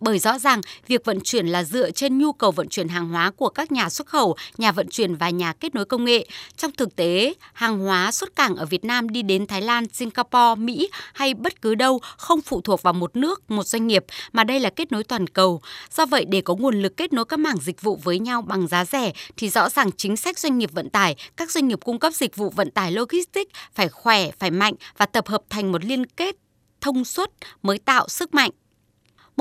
bởi 0.01 0.19
rõ 0.19 0.39
ràng 0.39 0.61
việc 0.87 1.05
vận 1.05 1.19
chuyển 1.23 1.47
là 1.47 1.63
dựa 1.63 1.91
trên 1.91 2.17
nhu 2.17 2.33
cầu 2.33 2.51
vận 2.51 2.69
chuyển 2.69 2.87
hàng 2.87 3.09
hóa 3.09 3.31
của 3.31 3.49
các 3.49 3.71
nhà 3.71 3.89
xuất 3.89 4.07
khẩu, 4.07 4.35
nhà 4.57 4.71
vận 4.71 4.89
chuyển 4.89 5.15
và 5.15 5.29
nhà 5.29 5.53
kết 5.53 5.75
nối 5.75 5.85
công 5.85 6.05
nghệ. 6.05 6.27
Trong 6.57 6.71
thực 6.71 6.95
tế, 6.95 7.33
hàng 7.53 7.79
hóa 7.79 8.11
xuất 8.11 8.35
cảng 8.35 8.55
ở 8.55 8.65
Việt 8.65 8.85
Nam 8.85 9.09
đi 9.09 9.21
đến 9.21 9.47
Thái 9.47 9.61
Lan, 9.61 9.87
Singapore, 9.93 10.55
Mỹ 10.57 10.89
hay 11.13 11.33
bất 11.33 11.61
cứ 11.61 11.75
đâu 11.75 11.99
không 12.17 12.41
phụ 12.41 12.61
thuộc 12.61 12.81
vào 12.81 12.93
một 12.93 13.15
nước, 13.15 13.51
một 13.51 13.63
doanh 13.63 13.87
nghiệp 13.87 14.05
mà 14.31 14.43
đây 14.43 14.59
là 14.59 14.69
kết 14.69 14.91
nối 14.91 15.03
toàn 15.03 15.27
cầu. 15.27 15.61
Do 15.91 16.05
vậy 16.05 16.25
để 16.25 16.41
có 16.41 16.55
nguồn 16.55 16.81
lực 16.81 16.97
kết 16.97 17.13
nối 17.13 17.25
các 17.25 17.39
mảng 17.39 17.57
dịch 17.57 17.81
vụ 17.81 17.99
với 18.03 18.19
nhau 18.19 18.41
bằng 18.41 18.67
giá 18.67 18.85
rẻ 18.85 19.13
thì 19.37 19.49
rõ 19.49 19.69
ràng 19.69 19.91
chính 19.97 20.17
sách 20.17 20.39
doanh 20.39 20.57
nghiệp 20.57 20.71
vận 20.73 20.89
tải, 20.89 21.15
các 21.37 21.51
doanh 21.51 21.67
nghiệp 21.67 21.79
cung 21.85 21.99
cấp 21.99 22.13
dịch 22.13 22.35
vụ 22.35 22.49
vận 22.49 22.71
tải 22.71 22.91
logistics 22.91 23.51
phải 23.73 23.89
khỏe, 23.89 24.31
phải 24.39 24.51
mạnh 24.51 24.73
và 24.97 25.05
tập 25.05 25.27
hợp 25.27 25.41
thành 25.49 25.71
một 25.71 25.85
liên 25.85 26.05
kết 26.05 26.35
thông 26.81 27.05
suốt 27.05 27.31
mới 27.63 27.77
tạo 27.77 28.07
sức 28.09 28.33
mạnh. 28.33 28.51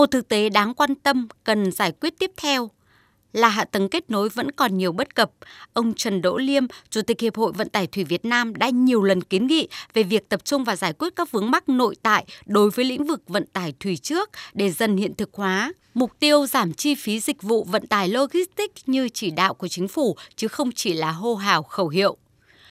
Một 0.01 0.11
thực 0.11 0.29
tế 0.29 0.49
đáng 0.49 0.75
quan 0.75 0.95
tâm 0.95 1.29
cần 1.45 1.73
giải 1.73 1.93
quyết 1.93 2.19
tiếp 2.19 2.31
theo 2.37 2.71
là 3.33 3.49
hạ 3.49 3.65
tầng 3.65 3.89
kết 3.89 4.11
nối 4.11 4.29
vẫn 4.29 4.51
còn 4.51 4.79
nhiều 4.79 4.93
bất 4.93 5.15
cập. 5.15 5.31
Ông 5.73 5.95
Trần 5.95 6.23
Đỗ 6.23 6.39
Liêm, 6.39 6.67
Chủ 6.91 7.03
tịch 7.03 7.21
Hiệp 7.21 7.37
hội 7.37 7.53
Vận 7.53 7.69
tải 7.69 7.87
Thủy 7.87 8.05
Việt 8.05 8.25
Nam 8.25 8.55
đã 8.57 8.69
nhiều 8.69 9.03
lần 9.03 9.21
kiến 9.21 9.47
nghị 9.47 9.69
về 9.95 10.03
việc 10.03 10.29
tập 10.29 10.45
trung 10.45 10.65
và 10.65 10.77
giải 10.77 10.93
quyết 10.93 11.17
các 11.17 11.31
vướng 11.31 11.51
mắc 11.51 11.69
nội 11.69 11.97
tại 12.03 12.25
đối 12.47 12.71
với 12.71 12.85
lĩnh 12.85 13.07
vực 13.07 13.23
vận 13.29 13.47
tải 13.47 13.75
thủy 13.81 13.97
trước 13.97 14.31
để 14.53 14.71
dần 14.71 14.97
hiện 14.97 15.15
thực 15.15 15.35
hóa. 15.35 15.73
Mục 15.95 16.13
tiêu 16.19 16.47
giảm 16.47 16.73
chi 16.73 16.95
phí 16.95 17.21
dịch 17.21 17.43
vụ 17.43 17.65
vận 17.65 17.87
tải 17.87 18.09
logistics 18.09 18.83
như 18.87 19.09
chỉ 19.09 19.31
đạo 19.31 19.55
của 19.55 19.69
chính 19.69 19.89
phủ 19.89 20.17
chứ 20.37 20.49
không 20.49 20.73
chỉ 20.73 20.93
là 20.93 21.11
hô 21.11 21.35
hào 21.35 21.63
khẩu 21.63 21.89
hiệu. 21.89 22.17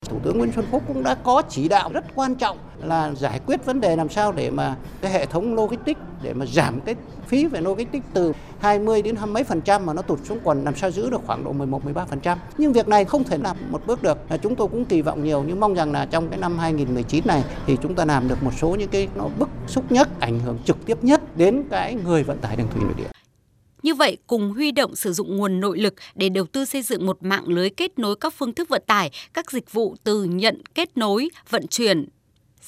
Thủ 0.08 0.18
tướng 0.22 0.38
Nguyễn 0.38 0.52
Xuân 0.52 0.66
Phúc 0.70 0.82
cũng 0.88 1.02
đã 1.02 1.14
có 1.14 1.42
chỉ 1.48 1.68
đạo 1.68 1.90
rất 1.92 2.04
quan 2.14 2.34
trọng 2.34 2.58
là 2.82 3.12
giải 3.14 3.40
quyết 3.46 3.64
vấn 3.64 3.80
đề 3.80 3.96
làm 3.96 4.08
sao 4.08 4.32
để 4.32 4.50
mà 4.50 4.76
cái 5.00 5.12
hệ 5.12 5.26
thống 5.26 5.54
logistics 5.54 6.00
để 6.22 6.34
mà 6.34 6.46
giảm 6.46 6.80
cái 6.80 6.94
phí 7.26 7.46
về 7.46 7.60
logistics 7.60 8.06
từ 8.12 8.32
20 8.60 9.02
đến 9.02 9.16
20 9.16 9.34
mấy 9.34 9.44
phần 9.44 9.60
trăm 9.60 9.86
mà 9.86 9.92
nó 9.92 10.02
tụt 10.02 10.18
xuống 10.24 10.38
còn 10.44 10.64
làm 10.64 10.76
sao 10.76 10.90
giữ 10.90 11.10
được 11.10 11.20
khoảng 11.26 11.44
độ 11.44 11.52
11 11.52 11.84
13 11.84 12.04
phần 12.04 12.20
trăm. 12.20 12.38
Nhưng 12.58 12.72
việc 12.72 12.88
này 12.88 13.04
không 13.04 13.24
thể 13.24 13.38
làm 13.38 13.56
một 13.70 13.86
bước 13.86 14.02
được. 14.02 14.18
Chúng 14.42 14.56
tôi 14.56 14.68
cũng 14.68 14.84
kỳ 14.84 15.02
vọng 15.02 15.24
nhiều 15.24 15.44
nhưng 15.46 15.60
mong 15.60 15.74
rằng 15.74 15.92
là 15.92 16.06
trong 16.06 16.28
cái 16.28 16.38
năm 16.38 16.58
2019 16.58 17.24
này 17.26 17.44
thì 17.66 17.76
chúng 17.82 17.94
ta 17.94 18.04
làm 18.04 18.28
được 18.28 18.42
một 18.42 18.52
số 18.60 18.68
những 18.68 18.90
cái 18.90 19.08
nó 19.14 19.28
bức 19.38 19.48
xúc 19.66 19.92
nhất, 19.92 20.08
ảnh 20.20 20.40
hưởng 20.40 20.58
trực 20.64 20.86
tiếp 20.86 20.98
nhất 21.04 21.36
đến 21.36 21.62
cái 21.70 21.94
người 21.94 22.22
vận 22.22 22.38
tải 22.38 22.56
đường 22.56 22.68
thủy 22.74 22.82
nội 22.84 22.94
địa. 22.96 23.19
Như 23.82 23.94
vậy, 23.94 24.16
cùng 24.26 24.50
huy 24.50 24.72
động 24.72 24.96
sử 24.96 25.12
dụng 25.12 25.36
nguồn 25.36 25.60
nội 25.60 25.78
lực 25.78 25.94
để 26.14 26.28
đầu 26.28 26.46
tư 26.46 26.64
xây 26.64 26.82
dựng 26.82 27.06
một 27.06 27.22
mạng 27.22 27.48
lưới 27.48 27.70
kết 27.70 27.98
nối 27.98 28.16
các 28.16 28.34
phương 28.34 28.54
thức 28.54 28.68
vận 28.68 28.82
tải, 28.86 29.10
các 29.32 29.50
dịch 29.50 29.72
vụ 29.72 29.96
từ 30.04 30.24
nhận, 30.24 30.62
kết 30.74 30.96
nối, 30.96 31.28
vận 31.50 31.66
chuyển, 31.66 32.08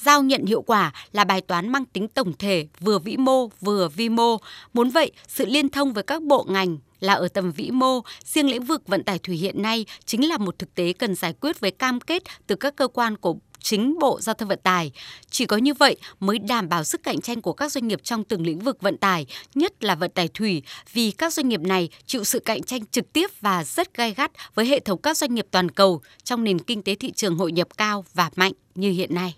giao 0.03 0.23
nhận 0.23 0.45
hiệu 0.45 0.61
quả 0.61 0.93
là 1.11 1.23
bài 1.23 1.41
toán 1.41 1.69
mang 1.69 1.85
tính 1.85 2.07
tổng 2.07 2.33
thể, 2.39 2.67
vừa 2.79 2.99
vĩ 2.99 3.17
mô 3.17 3.47
vừa 3.47 3.89
vi 3.95 4.09
mô. 4.09 4.37
Muốn 4.73 4.89
vậy, 4.89 5.11
sự 5.27 5.45
liên 5.45 5.69
thông 5.69 5.93
với 5.93 6.03
các 6.03 6.23
bộ 6.23 6.45
ngành 6.49 6.77
là 6.99 7.13
ở 7.13 7.27
tầm 7.27 7.51
vĩ 7.51 7.71
mô, 7.71 8.01
riêng 8.25 8.49
lĩnh 8.49 8.63
vực 8.63 8.87
vận 8.87 9.03
tải 9.03 9.19
thủy 9.19 9.35
hiện 9.35 9.61
nay 9.61 9.85
chính 10.05 10.27
là 10.27 10.37
một 10.37 10.59
thực 10.59 10.75
tế 10.75 10.93
cần 10.93 11.15
giải 11.15 11.33
quyết 11.41 11.59
với 11.59 11.71
cam 11.71 11.99
kết 11.99 12.23
từ 12.47 12.55
các 12.55 12.75
cơ 12.75 12.87
quan 12.87 13.17
của 13.17 13.35
chính 13.63 13.99
Bộ 13.99 14.19
Giao 14.21 14.33
thông 14.33 14.49
Vận 14.49 14.59
tải. 14.63 14.91
Chỉ 15.29 15.45
có 15.45 15.57
như 15.57 15.73
vậy 15.73 15.97
mới 16.19 16.39
đảm 16.39 16.69
bảo 16.69 16.83
sức 16.83 17.03
cạnh 17.03 17.21
tranh 17.21 17.41
của 17.41 17.53
các 17.53 17.71
doanh 17.71 17.87
nghiệp 17.87 17.99
trong 18.03 18.23
từng 18.23 18.45
lĩnh 18.45 18.59
vực 18.59 18.81
vận 18.81 18.97
tải, 18.97 19.25
nhất 19.55 19.83
là 19.83 19.95
vận 19.95 20.11
tải 20.11 20.27
thủy, 20.27 20.63
vì 20.93 21.11
các 21.11 21.33
doanh 21.33 21.49
nghiệp 21.49 21.61
này 21.61 21.89
chịu 22.05 22.23
sự 22.23 22.39
cạnh 22.39 22.63
tranh 22.63 22.85
trực 22.85 23.13
tiếp 23.13 23.31
và 23.41 23.63
rất 23.63 23.97
gai 23.97 24.13
gắt 24.13 24.31
với 24.55 24.65
hệ 24.65 24.79
thống 24.79 25.01
các 25.01 25.17
doanh 25.17 25.35
nghiệp 25.35 25.47
toàn 25.51 25.71
cầu 25.71 26.01
trong 26.23 26.43
nền 26.43 26.59
kinh 26.59 26.81
tế 26.81 26.95
thị 26.95 27.11
trường 27.11 27.37
hội 27.37 27.51
nhập 27.51 27.67
cao 27.77 28.05
và 28.13 28.29
mạnh 28.35 28.53
như 28.75 28.91
hiện 28.91 29.15
nay. 29.15 29.35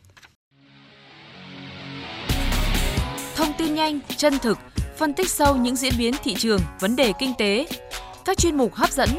Thông 3.36 3.54
tin 3.58 3.76
nhanh, 3.76 4.00
chân 4.18 4.40
thực, 4.40 4.58
phân 4.98 5.14
tích 5.14 5.30
sâu 5.30 5.56
những 5.56 5.76
diễn 5.76 5.94
biến 5.98 6.14
thị 6.24 6.36
trường, 6.38 6.62
vấn 6.80 6.96
đề 6.96 7.14
kinh 7.20 7.34
tế. 7.38 7.68
Các 8.26 8.38
chuyên 8.38 8.58
mục 8.58 8.74
hấp 8.74 8.92
dẫn, 8.92 9.10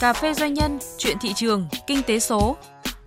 cà 0.00 0.12
phê 0.12 0.34
doanh 0.34 0.54
nhân, 0.54 0.78
chuyện 0.98 1.16
thị 1.20 1.32
trường, 1.36 1.68
kinh 1.86 2.02
tế 2.02 2.18
số. 2.18 2.56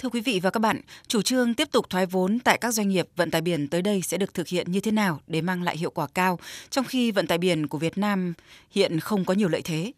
Thưa 0.00 0.08
quý 0.08 0.20
vị 0.20 0.40
và 0.42 0.50
các 0.50 0.60
bạn, 0.60 0.80
chủ 1.08 1.22
trương 1.22 1.54
tiếp 1.54 1.68
tục 1.72 1.90
thoái 1.90 2.06
vốn 2.06 2.38
tại 2.38 2.58
các 2.60 2.74
doanh 2.74 2.88
nghiệp 2.88 3.08
vận 3.16 3.30
tải 3.30 3.40
biển 3.40 3.68
tới 3.68 3.82
đây 3.82 4.02
sẽ 4.02 4.18
được 4.18 4.34
thực 4.34 4.48
hiện 4.48 4.72
như 4.72 4.80
thế 4.80 4.90
nào 4.90 5.20
để 5.26 5.40
mang 5.40 5.62
lại 5.62 5.76
hiệu 5.76 5.90
quả 5.90 6.06
cao, 6.14 6.38
trong 6.70 6.84
khi 6.84 7.10
vận 7.10 7.26
tải 7.26 7.38
biển 7.38 7.66
của 7.66 7.78
Việt 7.78 7.98
Nam 7.98 8.34
hiện 8.70 9.00
không 9.00 9.24
có 9.24 9.34
nhiều 9.34 9.48
lợi 9.48 9.62
thế? 9.62 9.92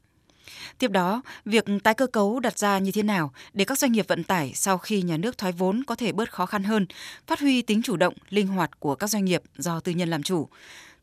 Tiếp 0.78 0.90
đó, 0.90 1.22
việc 1.44 1.64
tái 1.84 1.94
cơ 1.94 2.06
cấu 2.06 2.40
đặt 2.40 2.58
ra 2.58 2.78
như 2.78 2.92
thế 2.92 3.02
nào 3.02 3.32
để 3.52 3.64
các 3.64 3.78
doanh 3.78 3.92
nghiệp 3.92 4.08
vận 4.08 4.24
tải 4.24 4.52
sau 4.54 4.78
khi 4.78 5.02
nhà 5.02 5.16
nước 5.16 5.38
thoái 5.38 5.52
vốn 5.52 5.84
có 5.86 5.94
thể 5.94 6.12
bớt 6.12 6.32
khó 6.32 6.46
khăn 6.46 6.64
hơn, 6.64 6.86
phát 7.26 7.40
huy 7.40 7.62
tính 7.62 7.82
chủ 7.82 7.96
động, 7.96 8.14
linh 8.30 8.46
hoạt 8.46 8.80
của 8.80 8.94
các 8.94 9.10
doanh 9.10 9.24
nghiệp 9.24 9.42
do 9.58 9.80
tư 9.80 9.92
nhân 9.92 10.08
làm 10.08 10.22
chủ, 10.22 10.48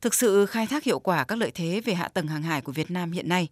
thực 0.02 0.14
sự 0.14 0.46
khai 0.46 0.68
thác 0.68 0.84
hiệu 0.84 1.00
quả 1.00 1.24
các 1.24 1.36
lợi 1.36 1.52
thế 1.52 1.82
về 1.86 1.94
hạ 1.94 2.08
tầng 2.08 2.28
hàng 2.28 2.44
hải 2.44 2.62
của 2.62 2.72
Việt 2.72 2.92
Nam 2.92 3.12
hiện 3.12 3.30
nay. 3.30 3.48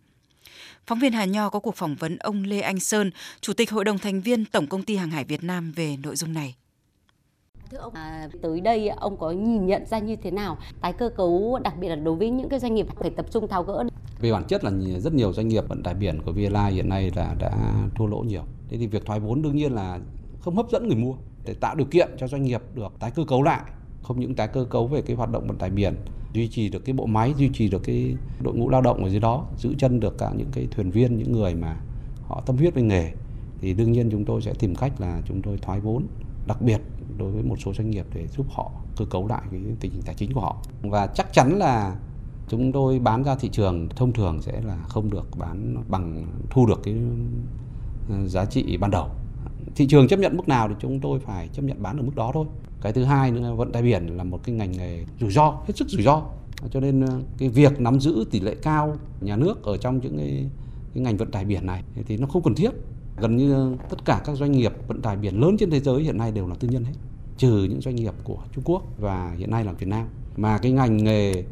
Phóng 0.88 1.00
viên 1.00 1.14
Hà 1.14 1.26
Nho 1.26 1.50
có 1.50 1.60
cuộc 1.60 1.76
phỏng 1.76 1.96
vấn 1.96 2.18
ông 2.18 2.44
Lê 2.44 2.62
Anh 2.62 2.80
Sơn, 2.80 3.12
Chủ 3.42 3.54
tịch 3.54 3.72
Hội 3.72 3.86
đồng 3.86 3.98
thành 3.98 4.22
viên 4.22 4.46
Tổng 4.46 4.68
công 4.68 4.84
ty 4.84 4.96
Hàng 4.96 5.10
hải 5.10 5.24
Việt 5.24 5.44
Nam 5.44 5.72
về 5.76 5.98
nội 6.04 6.16
dung 6.16 6.34
này. 6.34 6.56
Thưa 7.72 7.78
ông, 7.78 7.94
à, 7.94 8.28
tới 8.42 8.62
đây 8.62 8.88
ông 8.88 9.18
có 9.18 9.32
nhìn 9.32 9.66
nhận 9.66 9.86
ra 9.86 10.00
như 10.00 10.16
thế 10.16 10.32
nào 10.32 10.58
tái 10.82 10.94
cơ 10.94 11.10
cấu 11.18 11.60
đặc 11.64 11.74
biệt 11.80 11.90
là 11.90 11.96
đối 11.96 12.16
với 12.16 12.30
những 12.30 12.50
cái 12.50 12.60
doanh 12.60 12.76
nghiệp 12.76 12.88
phải 13.00 13.10
tập 13.10 13.26
trung 13.32 13.48
tháo 13.48 13.64
gỡ? 13.64 13.84
Về 14.20 14.32
bản 14.32 14.44
chất 14.48 14.64
là 14.64 14.72
rất 15.00 15.14
nhiều 15.14 15.34
doanh 15.34 15.48
nghiệp 15.48 15.64
vận 15.68 15.84
tải 15.84 15.94
biển 15.94 16.22
của 16.26 16.32
VLI 16.32 16.72
hiện 16.72 16.90
nay 16.90 17.12
là 17.16 17.36
đã 17.40 17.74
thua 17.96 18.06
lỗ 18.06 18.18
nhiều. 18.18 18.44
Thế 18.70 18.78
thì 18.78 18.88
việc 18.88 19.06
thoái 19.06 19.20
vốn 19.20 19.42
đương 19.42 19.56
nhiên 19.56 19.72
là 19.72 20.00
không 20.40 20.56
hấp 20.56 20.66
dẫn 20.72 20.88
người 20.88 20.98
mua 20.98 21.14
để 21.46 21.54
tạo 21.54 21.76
điều 21.76 21.88
kiện 21.92 22.10
cho 22.18 22.28
doanh 22.28 22.44
nghiệp 22.44 22.62
được 22.76 22.94
tái 23.00 23.12
cơ 23.12 23.24
cấu 23.28 23.44
lại 23.44 23.62
không 24.04 24.20
những 24.20 24.36
tái 24.36 24.48
cơ 24.48 24.66
cấu 24.70 24.88
về 24.88 25.02
cái 25.02 25.16
hoạt 25.16 25.30
động 25.30 25.48
vận 25.48 25.58
tải 25.58 25.70
biển 25.70 25.96
duy 26.34 26.48
trì 26.48 26.70
được 26.70 26.86
cái 26.86 26.94
bộ 26.94 27.06
máy, 27.06 27.34
duy 27.38 27.50
trì 27.54 27.70
được 27.70 27.84
cái 27.84 28.16
đội 28.42 28.56
ngũ 28.56 28.70
lao 28.70 28.82
động 28.82 29.04
ở 29.04 29.10
dưới 29.10 29.20
đó, 29.20 29.46
giữ 29.58 29.74
chân 29.78 30.00
được 30.00 30.18
cả 30.18 30.32
những 30.38 30.50
cái 30.52 30.68
thuyền 30.72 30.92
viên, 30.92 31.18
những 31.18 31.32
người 31.32 31.56
mà 31.56 31.78
họ 32.28 32.44
tâm 32.46 32.58
huyết 32.58 32.74
với 32.74 32.84
nghề, 32.84 33.12
thì 33.62 33.74
đương 33.74 33.92
nhiên 33.92 34.10
chúng 34.12 34.26
tôi 34.26 34.42
sẽ 34.42 34.54
tìm 34.54 34.76
cách 34.76 35.02
là 35.02 35.22
chúng 35.26 35.42
tôi 35.42 35.58
thoái 35.58 35.80
vốn, 35.80 36.04
đặc 36.48 36.62
biệt 36.62 36.82
đối 37.18 37.32
với 37.32 37.44
một 37.44 37.56
số 37.66 37.74
doanh 37.74 37.90
nghiệp 37.90 38.06
để 38.14 38.28
giúp 38.28 38.46
họ 38.50 38.72
cơ 38.98 39.06
cấu 39.06 39.28
lại 39.28 39.42
cái 39.52 39.62
tình 39.80 39.92
hình 39.92 40.02
tài 40.06 40.16
chính 40.16 40.34
của 40.34 40.42
họ. 40.42 40.58
Và 40.82 41.08
chắc 41.08 41.34
chắn 41.34 41.58
là 41.58 41.96
chúng 42.48 42.72
tôi 42.72 43.00
bán 43.00 43.24
ra 43.24 43.36
thị 43.36 43.50
trường 43.50 43.90
thông 43.90 44.14
thường 44.14 44.42
sẽ 44.42 44.62
là 44.62 44.78
không 44.90 45.10
được 45.10 45.28
bán 45.38 45.84
bằng, 45.88 46.28
thu 46.50 46.66
được 46.66 46.80
cái 46.84 46.96
ờ, 48.10 48.28
giá 48.28 48.46
trị 48.46 48.78
ban 48.78 48.92
đầu 48.92 49.10
thị 49.78 49.88
trường 49.88 50.08
chấp 50.08 50.20
nhận 50.20 50.38
mức 50.38 50.48
nào 50.48 50.68
thì 50.70 50.76
chúng 50.80 51.00
tôi 51.00 51.20
phải 51.20 51.48
chấp 51.48 51.62
nhận 51.62 51.84
bán 51.84 51.98
ở 51.98 52.04
mức 52.04 52.16
đó 52.16 52.32
thôi. 52.34 52.46
Cái 52.82 52.94
thứ 52.94 53.04
hai 53.04 53.32
nữa 53.32 53.42
là 53.42 53.54
vận 53.54 53.72
tải 53.72 53.82
biển 53.82 54.18
là 54.18 54.24
một 54.24 54.44
cái 54.44 54.56
ngành 54.56 54.72
nghề 54.72 55.06
rủi 55.20 55.32
ro 55.32 55.50
hết 55.50 55.78
sức 55.78 55.90
rủi 55.90 56.04
ro. 56.04 56.22
Cho 56.72 56.80
nên 56.80 57.02
ờ, 57.02 57.20
cái 57.38 57.50
việc 57.50 57.80
nắm 57.80 58.00
giữ 58.00 58.26
tỷ 58.32 58.40
lệ 58.40 58.56
cao 58.62 58.96
nhà 59.22 59.36
nước 59.36 59.64
ở 59.64 59.78
trong 59.78 60.00
những 60.00 60.18
cái, 60.18 60.50
cái 60.94 61.04
ngành 61.04 61.18
vận 61.18 61.32
tải 61.32 61.46
biển 61.46 61.66
này 61.66 61.84
thì 62.06 62.18
nó 62.18 62.28
không 62.28 62.44
cần 62.44 62.56
thiết. 62.56 62.70
Gần 63.18 63.38
như 63.38 63.76
tất 63.90 64.06
cả 64.06 64.22
các 64.26 64.36
doanh 64.36 64.52
nghiệp 64.52 64.74
vận 64.88 65.02
tải 65.02 65.18
biển 65.18 65.40
lớn 65.40 65.58
trên 65.60 65.70
thế 65.70 65.80
giới 65.80 66.04
hiện 66.04 66.18
nay 66.18 66.32
đều 66.32 66.48
là 66.48 66.56
tư 66.60 66.68
nhân 66.68 66.84
hết 66.84 66.94
trừ 67.38 67.68
những 67.70 67.82
doanh 67.82 67.96
nghiệp 67.96 68.14
của 68.24 68.38
Trung 68.56 68.64
Quốc 68.64 68.84
và 69.00 69.36
hiện 69.38 69.52
nay 69.52 69.64
là 69.64 69.72
Việt 69.72 69.88
Nam. 69.88 70.08
Mà 70.38 70.58
cái 70.58 70.72
ngành 70.72 70.98
nghề 70.98 71.44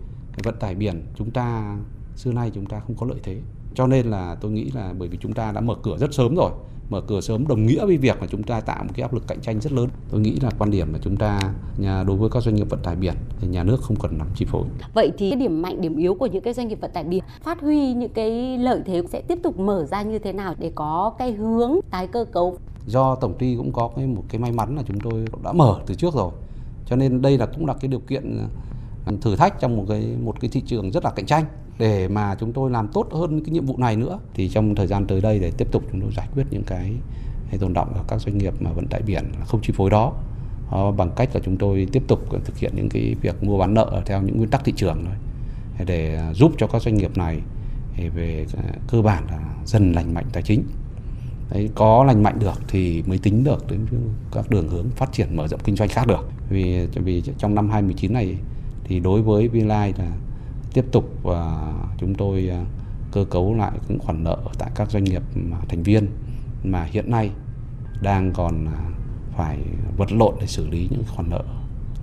vận 0.43 0.55
tải 0.59 0.75
biển 0.75 1.03
chúng 1.15 1.31
ta 1.31 1.77
xưa 2.15 2.31
nay 2.31 2.51
chúng 2.53 2.65
ta 2.65 2.79
không 2.79 2.95
có 2.95 3.05
lợi 3.05 3.19
thế. 3.23 3.41
Cho 3.75 3.87
nên 3.87 4.05
là 4.05 4.35
tôi 4.41 4.51
nghĩ 4.51 4.71
là 4.73 4.93
bởi 4.97 5.07
vì 5.07 5.17
chúng 5.21 5.33
ta 5.33 5.51
đã 5.51 5.61
mở 5.61 5.75
cửa 5.83 5.97
rất 5.97 6.13
sớm 6.13 6.35
rồi 6.35 6.51
mở 6.89 7.01
cửa 7.01 7.21
sớm 7.21 7.47
đồng 7.47 7.65
nghĩa 7.65 7.85
với 7.85 7.97
việc 7.97 8.21
là 8.21 8.27
chúng 8.31 8.43
ta 8.43 8.61
tạo 8.61 8.83
một 8.83 8.89
cái 8.95 9.01
áp 9.01 9.13
lực 9.13 9.27
cạnh 9.27 9.41
tranh 9.41 9.59
rất 9.59 9.71
lớn. 9.71 9.89
Tôi 10.09 10.21
nghĩ 10.21 10.39
là 10.41 10.51
quan 10.57 10.71
điểm 10.71 10.93
là 10.93 10.99
chúng 11.03 11.17
ta 11.17 11.53
nhà 11.77 12.03
đối 12.03 12.17
với 12.17 12.29
các 12.29 12.43
doanh 12.43 12.55
nghiệp 12.55 12.69
vận 12.69 12.79
tải 12.83 12.95
biển 12.95 13.13
thì 13.39 13.47
nhà 13.47 13.63
nước 13.63 13.81
không 13.81 13.97
cần 13.99 14.17
nắm 14.17 14.27
chi 14.35 14.45
phối. 14.45 14.63
Vậy 14.93 15.11
thì 15.17 15.29
cái 15.29 15.39
điểm 15.39 15.61
mạnh, 15.61 15.81
điểm 15.81 15.95
yếu 15.95 16.15
của 16.15 16.25
những 16.25 16.43
cái 16.43 16.53
doanh 16.53 16.67
nghiệp 16.67 16.81
vận 16.81 16.91
tải 16.91 17.03
biển 17.03 17.23
phát 17.43 17.61
huy 17.61 17.93
những 17.93 18.13
cái 18.13 18.57
lợi 18.57 18.81
thế 18.85 19.01
sẽ 19.11 19.21
tiếp 19.21 19.39
tục 19.43 19.59
mở 19.59 19.85
ra 19.85 20.01
như 20.01 20.19
thế 20.19 20.33
nào 20.33 20.55
để 20.59 20.71
có 20.75 21.13
cái 21.19 21.31
hướng 21.31 21.79
tái 21.91 22.07
cơ 22.07 22.25
cấu? 22.25 22.57
Do 22.87 23.15
tổng 23.15 23.33
ty 23.37 23.55
cũng 23.55 23.71
có 23.71 23.89
cái 23.95 24.07
một 24.07 24.23
cái 24.29 24.41
may 24.41 24.51
mắn 24.51 24.75
là 24.75 24.83
chúng 24.87 24.99
tôi 24.99 25.25
đã 25.43 25.53
mở 25.53 25.79
từ 25.85 25.95
trước 25.95 26.13
rồi. 26.13 26.31
Cho 26.85 26.95
nên 26.95 27.21
đây 27.21 27.37
là 27.37 27.45
cũng 27.45 27.65
là 27.65 27.73
cái 27.73 27.87
điều 27.87 27.99
kiện 27.99 28.47
thử 29.21 29.35
thách 29.35 29.59
trong 29.59 29.77
một 29.77 29.85
cái 29.89 30.15
một 30.23 30.39
cái 30.39 30.49
thị 30.49 30.61
trường 30.65 30.91
rất 30.91 31.03
là 31.03 31.11
cạnh 31.11 31.25
tranh 31.25 31.45
để 31.77 32.07
mà 32.07 32.35
chúng 32.39 32.53
tôi 32.53 32.71
làm 32.71 32.87
tốt 32.87 33.07
hơn 33.11 33.41
cái 33.41 33.51
nhiệm 33.51 33.65
vụ 33.65 33.77
này 33.77 33.95
nữa 33.95 34.19
thì 34.33 34.49
trong 34.49 34.75
thời 34.75 34.87
gian 34.87 35.05
tới 35.07 35.21
đây 35.21 35.39
để 35.39 35.51
tiếp 35.57 35.67
tục 35.71 35.83
chúng 35.91 36.01
tôi 36.01 36.11
giải 36.17 36.27
quyết 36.33 36.43
những 36.51 36.63
cái 36.63 36.91
tồn 37.59 37.73
động 37.73 37.93
ở 37.93 38.03
các 38.07 38.21
doanh 38.21 38.37
nghiệp 38.37 38.53
mà 38.59 38.71
vận 38.71 38.87
tải 38.87 39.01
biển 39.01 39.31
không 39.45 39.61
chi 39.61 39.73
phối 39.77 39.89
đó. 39.89 40.13
Bằng 40.97 41.11
cách 41.15 41.29
là 41.33 41.41
chúng 41.45 41.57
tôi 41.57 41.87
tiếp 41.91 42.03
tục 42.07 42.19
thực 42.45 42.57
hiện 42.57 42.71
những 42.75 42.89
cái 42.89 43.15
việc 43.21 43.43
mua 43.43 43.57
bán 43.57 43.73
nợ 43.73 44.01
theo 44.05 44.21
những 44.21 44.37
nguyên 44.37 44.49
tắc 44.49 44.63
thị 44.63 44.73
trường 44.75 45.05
thôi. 45.05 45.15
Để 45.85 46.19
giúp 46.33 46.51
cho 46.57 46.67
các 46.67 46.81
doanh 46.81 46.95
nghiệp 46.95 47.17
này 47.17 47.39
về 48.15 48.45
à, 48.57 48.63
cơ 48.87 49.01
bản 49.01 49.25
là 49.27 49.55
dần 49.65 49.91
lành 49.91 50.13
mạnh 50.13 50.25
tài 50.33 50.43
chính. 50.43 50.63
Đấy, 51.51 51.69
có 51.75 52.03
lành 52.03 52.23
mạnh 52.23 52.39
được 52.39 52.61
thì 52.67 53.03
mới 53.05 53.17
tính 53.17 53.43
được 53.43 53.71
đến 53.71 53.85
các 54.31 54.49
đường 54.49 54.69
hướng 54.69 54.89
phát 54.89 55.11
triển 55.11 55.35
mở 55.35 55.47
rộng 55.47 55.59
kinh 55.63 55.75
doanh 55.75 55.89
khác 55.89 56.07
được. 56.07 56.29
Vì 56.49 56.87
vì 56.93 57.23
trong 57.37 57.55
năm 57.55 57.69
2019 57.69 58.13
này 58.13 58.37
thì 58.83 58.99
đối 58.99 59.21
với 59.21 59.47
Vinlight 59.47 59.99
là 59.99 60.11
tiếp 60.75 60.85
tục 60.91 61.09
và 61.23 61.73
chúng 61.97 62.15
tôi 62.15 62.49
à, 62.49 62.65
cơ 63.11 63.25
cấu 63.25 63.53
lại 63.53 63.71
những 63.87 63.99
khoản 63.99 64.23
nợ 64.23 64.37
tại 64.59 64.71
các 64.75 64.91
doanh 64.91 65.03
nghiệp 65.03 65.21
thành 65.69 65.83
viên 65.83 66.07
mà 66.63 66.83
hiện 66.83 67.11
nay 67.11 67.31
đang 68.01 68.31
còn 68.33 68.65
à, 68.65 68.89
phải 69.37 69.59
vật 69.97 70.11
lộn 70.11 70.35
để 70.39 70.47
xử 70.47 70.67
lý 70.67 70.87
những 70.91 71.03
khoản 71.15 71.29
nợ 71.29 71.43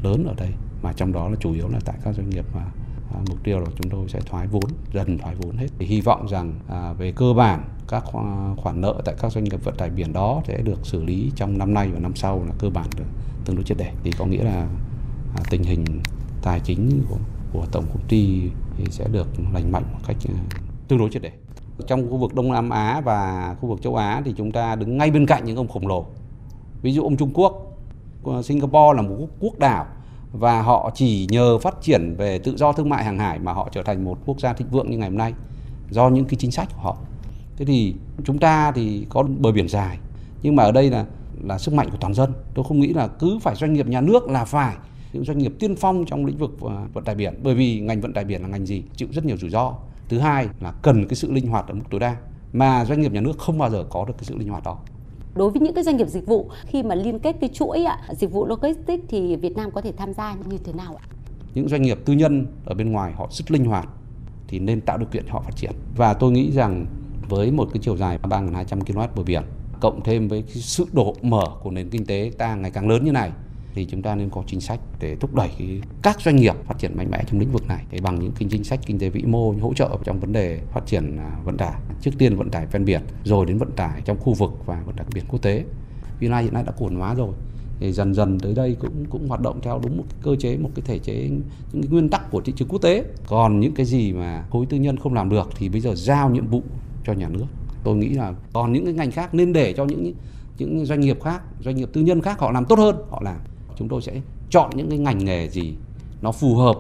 lớn 0.02 0.24
ở 0.26 0.34
đây. 0.36 0.50
Mà 0.82 0.92
trong 0.92 1.12
đó 1.12 1.28
là 1.28 1.36
chủ 1.40 1.52
yếu 1.52 1.68
là 1.68 1.78
tại 1.84 1.96
các 2.04 2.14
doanh 2.14 2.30
nghiệp 2.30 2.44
mà 2.54 2.64
à, 3.14 3.20
mục 3.28 3.38
tiêu 3.44 3.58
là 3.58 3.66
chúng 3.76 3.90
tôi 3.90 4.08
sẽ 4.08 4.20
thoái 4.20 4.46
vốn 4.46 4.70
dần 4.92 5.18
thoái 5.18 5.34
vốn 5.34 5.56
hết. 5.56 5.68
Thì 5.78 5.86
hy 5.86 6.00
vọng 6.00 6.28
rằng 6.28 6.54
à, 6.68 6.92
về 6.92 7.12
cơ 7.12 7.32
bản 7.36 7.64
các 7.88 8.04
khoản 8.56 8.80
nợ 8.80 9.02
tại 9.04 9.14
các 9.18 9.32
doanh 9.32 9.44
nghiệp 9.44 9.64
vận 9.64 9.76
tải 9.76 9.90
biển 9.90 10.12
đó 10.12 10.42
sẽ 10.48 10.62
được 10.62 10.86
xử 10.86 11.04
lý 11.04 11.32
trong 11.36 11.58
năm 11.58 11.74
nay 11.74 11.88
và 11.92 11.98
năm 11.98 12.14
sau 12.14 12.44
là 12.46 12.52
cơ 12.58 12.70
bản 12.70 12.86
được 12.96 13.04
tương 13.44 13.56
đối 13.56 13.64
triệt 13.64 13.78
để. 13.78 13.92
Thì 14.02 14.10
có 14.18 14.26
nghĩa 14.26 14.44
là 14.44 14.68
à, 15.36 15.42
tình 15.50 15.62
hình 15.62 15.84
tài 16.42 16.60
chính 16.60 17.04
của, 17.08 17.18
của 17.52 17.66
tổng 17.72 17.84
công 17.88 18.02
ty 18.08 18.40
thì 18.76 18.84
sẽ 18.90 19.08
được 19.12 19.28
lành 19.54 19.72
mạnh 19.72 19.84
một 19.92 19.98
cách 20.06 20.16
ừ, 20.28 20.34
tương 20.88 20.98
đối 20.98 21.10
triệt 21.10 21.22
để. 21.22 21.32
Trong 21.86 22.10
khu 22.10 22.16
vực 22.16 22.34
Đông 22.34 22.52
Nam 22.52 22.70
Á 22.70 23.00
và 23.04 23.54
khu 23.60 23.68
vực 23.68 23.82
châu 23.82 23.96
Á 23.96 24.22
thì 24.24 24.34
chúng 24.36 24.52
ta 24.52 24.74
đứng 24.74 24.98
ngay 24.98 25.10
bên 25.10 25.26
cạnh 25.26 25.44
những 25.44 25.56
ông 25.56 25.68
khổng 25.68 25.86
lồ. 25.86 26.06
Ví 26.82 26.92
dụ 26.92 27.02
ông 27.02 27.16
Trung 27.16 27.30
Quốc, 27.34 27.78
ờ, 28.24 28.42
Singapore 28.42 28.96
là 28.96 29.02
một 29.02 29.26
quốc 29.40 29.58
đảo 29.58 29.86
và 30.32 30.62
họ 30.62 30.90
chỉ 30.94 31.26
nhờ 31.30 31.58
phát 31.58 31.74
triển 31.80 32.14
về 32.18 32.38
tự 32.38 32.56
do 32.56 32.72
thương 32.72 32.88
mại 32.88 33.04
hàng 33.04 33.18
hải 33.18 33.38
mà 33.38 33.52
họ 33.52 33.68
trở 33.72 33.82
thành 33.82 34.04
một 34.04 34.18
quốc 34.26 34.40
gia 34.40 34.52
thịnh 34.52 34.68
vượng 34.70 34.90
như 34.90 34.98
ngày 34.98 35.08
hôm 35.08 35.18
nay 35.18 35.34
do 35.90 36.08
những 36.08 36.24
cái 36.24 36.36
chính 36.38 36.50
sách 36.50 36.68
của 36.74 36.82
họ. 36.82 36.96
Thế 37.56 37.64
thì 37.64 37.94
chúng 38.24 38.38
ta 38.38 38.72
thì 38.72 39.06
có 39.10 39.22
bờ 39.22 39.52
biển 39.52 39.68
dài 39.68 39.98
nhưng 40.42 40.56
mà 40.56 40.62
ở 40.62 40.72
đây 40.72 40.90
là 40.90 41.04
là 41.42 41.58
sức 41.58 41.74
mạnh 41.74 41.90
của 41.90 41.96
toàn 42.00 42.14
dân. 42.14 42.32
Tôi 42.54 42.64
không 42.68 42.80
nghĩ 42.80 42.92
là 42.92 43.08
cứ 43.08 43.38
phải 43.42 43.54
doanh 43.54 43.72
nghiệp 43.72 43.86
nhà 43.86 44.00
nước 44.00 44.28
là 44.28 44.44
phải 44.44 44.76
những 45.12 45.24
doanh 45.24 45.38
nghiệp 45.38 45.52
tiên 45.58 45.76
phong 45.76 46.04
trong 46.06 46.26
lĩnh 46.26 46.38
vực 46.38 46.56
ờ, 46.60 46.86
vận 46.92 47.04
tải 47.04 47.14
biển 47.14 47.34
bởi 47.42 47.54
vì 47.54 47.80
ngành 47.80 48.00
vận 48.00 48.12
tải 48.12 48.24
biển 48.24 48.42
là 48.42 48.48
ngành 48.48 48.66
gì 48.66 48.82
chịu 48.96 49.08
rất 49.12 49.24
nhiều 49.24 49.36
rủi 49.36 49.50
ro 49.50 49.74
thứ 50.08 50.18
hai 50.18 50.48
là 50.60 50.72
cần 50.82 51.06
cái 51.08 51.16
sự 51.16 51.32
linh 51.32 51.46
hoạt 51.46 51.68
ở 51.68 51.74
mức 51.74 51.84
tối 51.90 52.00
đa 52.00 52.16
mà 52.52 52.84
doanh 52.84 53.00
nghiệp 53.00 53.12
nhà 53.12 53.20
nước 53.20 53.38
không 53.38 53.58
bao 53.58 53.70
giờ 53.70 53.84
có 53.90 54.04
được 54.04 54.14
cái 54.18 54.24
sự 54.24 54.36
linh 54.38 54.48
hoạt 54.48 54.64
đó 54.64 54.78
đối 55.34 55.50
với 55.50 55.60
những 55.60 55.74
cái 55.74 55.84
doanh 55.84 55.96
nghiệp 55.96 56.08
dịch 56.08 56.26
vụ 56.26 56.50
khi 56.66 56.82
mà 56.82 56.94
liên 56.94 57.18
kết 57.18 57.36
cái 57.40 57.50
chuỗi 57.52 57.84
ạ, 57.84 57.98
dịch 58.12 58.30
vụ 58.32 58.46
logistics 58.46 59.04
thì 59.08 59.36
Việt 59.36 59.56
Nam 59.56 59.70
có 59.70 59.80
thể 59.80 59.92
tham 59.96 60.12
gia 60.12 60.34
như 60.34 60.58
thế 60.64 60.72
nào 60.72 60.96
ạ? 60.96 61.04
Những 61.54 61.68
doanh 61.68 61.82
nghiệp 61.82 61.98
tư 62.04 62.12
nhân 62.12 62.46
ở 62.64 62.74
bên 62.74 62.92
ngoài 62.92 63.12
họ 63.12 63.28
rất 63.30 63.50
linh 63.50 63.64
hoạt 63.64 63.88
thì 64.48 64.58
nên 64.58 64.80
tạo 64.80 64.98
điều 64.98 65.08
kiện 65.12 65.24
cho 65.26 65.32
họ 65.32 65.40
phát 65.40 65.56
triển. 65.56 65.72
Và 65.96 66.14
tôi 66.14 66.32
nghĩ 66.32 66.52
rằng 66.52 66.86
với 67.28 67.50
một 67.50 67.68
cái 67.72 67.80
chiều 67.82 67.96
dài 67.96 68.18
3.200 68.22 68.80
km 68.80 69.16
bờ 69.16 69.22
biển 69.22 69.42
cộng 69.80 70.00
thêm 70.04 70.28
với 70.28 70.42
cái 70.42 70.54
sự 70.54 70.86
độ 70.92 71.14
mở 71.22 71.44
của 71.62 71.70
nền 71.70 71.88
kinh 71.88 72.06
tế 72.06 72.32
ta 72.38 72.54
ngày 72.54 72.70
càng 72.70 72.88
lớn 72.88 73.04
như 73.04 73.12
này 73.12 73.32
thì 73.74 73.84
chúng 73.84 74.02
ta 74.02 74.14
nên 74.14 74.30
có 74.30 74.42
chính 74.46 74.60
sách 74.60 74.80
để 75.00 75.16
thúc 75.16 75.34
đẩy 75.34 75.80
các 76.02 76.20
doanh 76.20 76.36
nghiệp 76.36 76.54
phát 76.64 76.78
triển 76.78 76.96
mạnh 76.96 77.10
mẽ 77.10 77.24
trong 77.26 77.40
lĩnh 77.40 77.52
vực 77.52 77.66
này, 77.68 77.84
để 77.90 77.98
bằng 78.02 78.18
những 78.20 78.32
chính 78.50 78.64
sách 78.64 78.80
kinh 78.86 78.98
tế 78.98 79.08
vĩ 79.08 79.22
mô 79.22 79.52
hỗ 79.52 79.74
trợ 79.74 79.88
trong 80.04 80.20
vấn 80.20 80.32
đề 80.32 80.60
phát 80.72 80.86
triển 80.86 81.16
à, 81.16 81.36
vận 81.44 81.56
tải, 81.56 81.80
trước 82.00 82.10
tiên 82.18 82.36
vận 82.36 82.50
tải 82.50 82.66
ven 82.66 82.84
biển, 82.84 83.00
rồi 83.24 83.46
đến 83.46 83.58
vận 83.58 83.70
tải 83.70 84.02
trong 84.04 84.20
khu 84.20 84.34
vực 84.34 84.50
và 84.66 84.82
vận 84.86 84.96
tải 84.96 85.06
biển 85.14 85.24
quốc 85.28 85.42
tế. 85.42 85.64
Vinai 86.20 86.42
hiện 86.42 86.54
nay 86.54 86.62
đã 86.66 86.72
cổ 86.78 86.86
phần 86.88 86.96
hóa 86.96 87.14
rồi, 87.14 87.32
thì 87.80 87.92
dần 87.92 88.14
dần 88.14 88.40
tới 88.40 88.54
đây 88.54 88.76
cũng 88.80 89.04
cũng 89.10 89.28
hoạt 89.28 89.40
động 89.40 89.60
theo 89.62 89.80
đúng 89.82 89.96
một 89.96 90.04
cái 90.08 90.18
cơ 90.22 90.36
chế, 90.36 90.56
một 90.56 90.70
cái 90.74 90.82
thể 90.86 90.98
chế, 90.98 91.28
những 91.72 91.82
cái 91.82 91.90
nguyên 91.90 92.08
tắc 92.08 92.30
của 92.30 92.40
thị 92.40 92.52
trường 92.56 92.68
quốc 92.68 92.82
tế. 92.82 93.04
Còn 93.26 93.60
những 93.60 93.74
cái 93.74 93.86
gì 93.86 94.12
mà 94.12 94.44
khối 94.50 94.66
tư 94.66 94.76
nhân 94.76 94.96
không 94.96 95.14
làm 95.14 95.28
được 95.28 95.50
thì 95.56 95.68
bây 95.68 95.80
giờ 95.80 95.94
giao 95.94 96.30
nhiệm 96.30 96.46
vụ 96.46 96.62
cho 97.04 97.12
nhà 97.12 97.28
nước. 97.28 97.46
Tôi 97.84 97.96
nghĩ 97.96 98.08
là 98.08 98.34
còn 98.52 98.72
những 98.72 98.84
cái 98.84 98.94
ngành 98.94 99.10
khác 99.10 99.34
nên 99.34 99.52
để 99.52 99.72
cho 99.72 99.84
những 99.84 100.12
những 100.58 100.86
doanh 100.86 101.00
nghiệp 101.00 101.22
khác, 101.22 101.42
doanh 101.60 101.76
nghiệp 101.76 101.88
tư 101.92 102.00
nhân 102.00 102.20
khác 102.20 102.38
họ 102.38 102.52
làm 102.52 102.64
tốt 102.64 102.78
hơn, 102.78 102.96
họ 103.10 103.22
làm 103.24 103.36
chúng 103.76 103.88
tôi 103.88 104.02
sẽ 104.02 104.20
chọn 104.50 104.70
những 104.74 104.90
cái 104.90 104.98
ngành 104.98 105.24
nghề 105.24 105.48
gì 105.48 105.74
nó 106.22 106.32
phù 106.32 106.56
hợp 106.56 106.76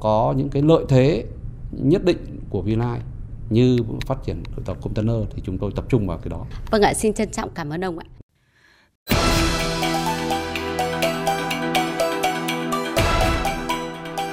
có 0.00 0.34
những 0.36 0.48
cái 0.48 0.62
lợi 0.62 0.84
thế 0.88 1.24
nhất 1.72 2.04
định 2.04 2.40
của 2.50 2.62
Vinai 2.62 3.00
như 3.50 3.78
phát 4.06 4.24
triển 4.24 4.42
tàu 4.64 4.76
container 4.82 5.16
thì 5.34 5.42
chúng 5.46 5.58
tôi 5.58 5.70
tập 5.76 5.84
trung 5.88 6.06
vào 6.06 6.18
cái 6.18 6.28
đó. 6.28 6.46
Vâng 6.70 6.82
ạ, 6.82 6.94
xin 6.94 7.12
trân 7.12 7.30
trọng 7.30 7.50
cảm 7.54 7.70
ơn 7.70 7.84
ông 7.84 7.98
ạ. 7.98 8.06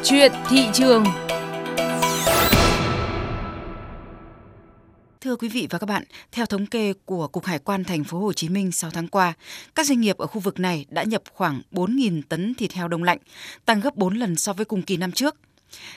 Chuyện 0.04 0.32
thị 0.50 0.68
trường 0.74 1.04
Thưa 5.22 5.36
quý 5.36 5.50
vị 5.50 5.68
và 5.70 5.80
các 5.80 5.86
bạn, 5.86 6.04
theo 6.32 6.46
thống 6.46 6.66
kê 6.66 6.94
của 7.06 7.28
Cục 7.28 7.46
Hải 7.46 7.60
quan 7.60 7.84
thành 7.84 8.04
phố 8.04 8.20
Hồ 8.20 8.34
Chí 8.34 8.50
Minh 8.50 8.72
6 8.72 8.92
tháng 8.92 9.08
qua, 9.08 9.34
các 9.76 9.86
doanh 9.86 10.02
nghiệp 10.02 10.18
ở 10.18 10.28
khu 10.28 10.40
vực 10.40 10.60
này 10.60 10.86
đã 10.90 11.04
nhập 11.04 11.22
khoảng 11.34 11.62
4.000 11.72 12.22
tấn 12.30 12.54
thịt 12.56 12.74
heo 12.74 12.88
đông 12.88 13.04
lạnh, 13.04 13.18
tăng 13.66 13.80
gấp 13.80 13.96
4 13.96 14.16
lần 14.16 14.36
so 14.36 14.54
với 14.54 14.66
cùng 14.66 14.82
kỳ 14.82 14.98
năm 14.98 15.12
trước. 15.12 15.36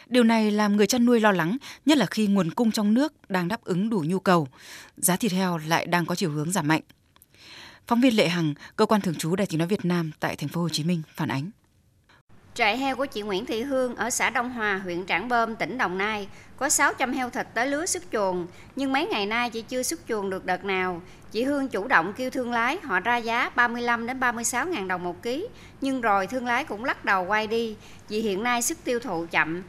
Điều 0.06 0.24
này 0.24 0.50
làm 0.50 0.76
người 0.76 0.86
chăn 0.86 1.04
nuôi 1.04 1.20
lo 1.20 1.32
lắng, 1.32 1.56
nhất 1.86 1.98
là 1.98 2.06
khi 2.06 2.26
nguồn 2.26 2.50
cung 2.50 2.72
trong 2.72 2.94
nước 2.94 3.30
đang 3.30 3.48
đáp 3.48 3.64
ứng 3.64 3.90
đủ 3.90 4.04
nhu 4.06 4.20
cầu, 4.20 4.48
giá 4.96 5.16
thịt 5.16 5.32
heo 5.32 5.58
lại 5.58 5.86
đang 5.86 6.06
có 6.06 6.14
chiều 6.14 6.30
hướng 6.30 6.52
giảm 6.52 6.68
mạnh. 6.68 6.82
Phóng 7.86 8.00
viên 8.00 8.16
Lệ 8.16 8.28
Hằng, 8.28 8.54
cơ 8.76 8.86
quan 8.86 9.00
thường 9.00 9.14
trú 9.14 9.36
Đài 9.36 9.46
Tiếng 9.46 9.58
nói 9.58 9.68
Việt 9.68 9.84
Nam 9.84 10.10
tại 10.20 10.36
thành 10.36 10.48
phố 10.48 10.60
Hồ 10.60 10.68
Chí 10.68 10.84
Minh 10.84 11.02
phản 11.14 11.28
ánh. 11.28 11.50
Trại 12.54 12.78
heo 12.78 12.96
của 12.96 13.06
chị 13.06 13.22
Nguyễn 13.22 13.46
Thị 13.46 13.62
Hương 13.62 13.96
ở 13.96 14.10
xã 14.10 14.30
Đông 14.30 14.50
Hòa, 14.50 14.80
huyện 14.84 15.06
Trảng 15.06 15.28
Bom, 15.28 15.56
tỉnh 15.56 15.78
Đồng 15.78 15.98
Nai 15.98 16.28
có 16.62 16.68
600 16.68 17.12
heo 17.12 17.30
thịt 17.30 17.46
tới 17.54 17.66
lứa 17.66 17.86
xuất 17.86 18.02
chuồng, 18.12 18.46
nhưng 18.76 18.92
mấy 18.92 19.06
ngày 19.06 19.26
nay 19.26 19.50
chị 19.50 19.62
chưa 19.62 19.82
xuất 19.82 20.00
chuồng 20.08 20.30
được 20.30 20.46
đợt 20.46 20.64
nào. 20.64 21.00
Chị 21.32 21.44
Hương 21.44 21.68
chủ 21.68 21.88
động 21.88 22.12
kêu 22.16 22.30
thương 22.30 22.52
lái 22.52 22.78
họ 22.82 23.00
ra 23.00 23.16
giá 23.16 23.50
35 23.54 24.06
đến 24.06 24.20
36 24.20 24.66
ngàn 24.66 24.88
đồng 24.88 25.04
một 25.04 25.22
ký, 25.22 25.48
nhưng 25.80 26.00
rồi 26.00 26.26
thương 26.26 26.46
lái 26.46 26.64
cũng 26.64 26.84
lắc 26.84 27.04
đầu 27.04 27.24
quay 27.24 27.46
đi 27.46 27.76
vì 28.08 28.20
hiện 28.20 28.42
nay 28.42 28.62
sức 28.62 28.78
tiêu 28.84 28.98
thụ 28.98 29.26
chậm. 29.30 29.62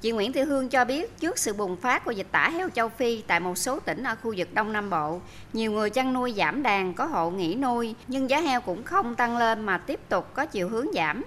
Chị 0.00 0.10
Nguyễn 0.10 0.32
Thị 0.32 0.40
Hương 0.40 0.68
cho 0.68 0.84
biết 0.84 1.18
trước 1.20 1.38
sự 1.38 1.52
bùng 1.52 1.76
phát 1.76 2.04
của 2.04 2.10
dịch 2.10 2.28
tả 2.32 2.50
heo 2.50 2.68
châu 2.68 2.88
Phi 2.88 3.22
tại 3.26 3.40
một 3.40 3.58
số 3.58 3.80
tỉnh 3.80 4.02
ở 4.02 4.16
khu 4.22 4.34
vực 4.36 4.54
Đông 4.54 4.72
Nam 4.72 4.90
Bộ, 4.90 5.20
nhiều 5.52 5.72
người 5.72 5.90
chăn 5.90 6.12
nuôi 6.12 6.34
giảm 6.36 6.62
đàn 6.62 6.94
có 6.94 7.04
hộ 7.04 7.30
nghỉ 7.30 7.54
nuôi, 7.54 7.94
nhưng 8.08 8.30
giá 8.30 8.40
heo 8.40 8.60
cũng 8.60 8.82
không 8.82 9.14
tăng 9.14 9.36
lên 9.36 9.66
mà 9.66 9.78
tiếp 9.78 10.00
tục 10.08 10.34
có 10.34 10.46
chiều 10.46 10.68
hướng 10.68 10.86
giảm. 10.94 11.22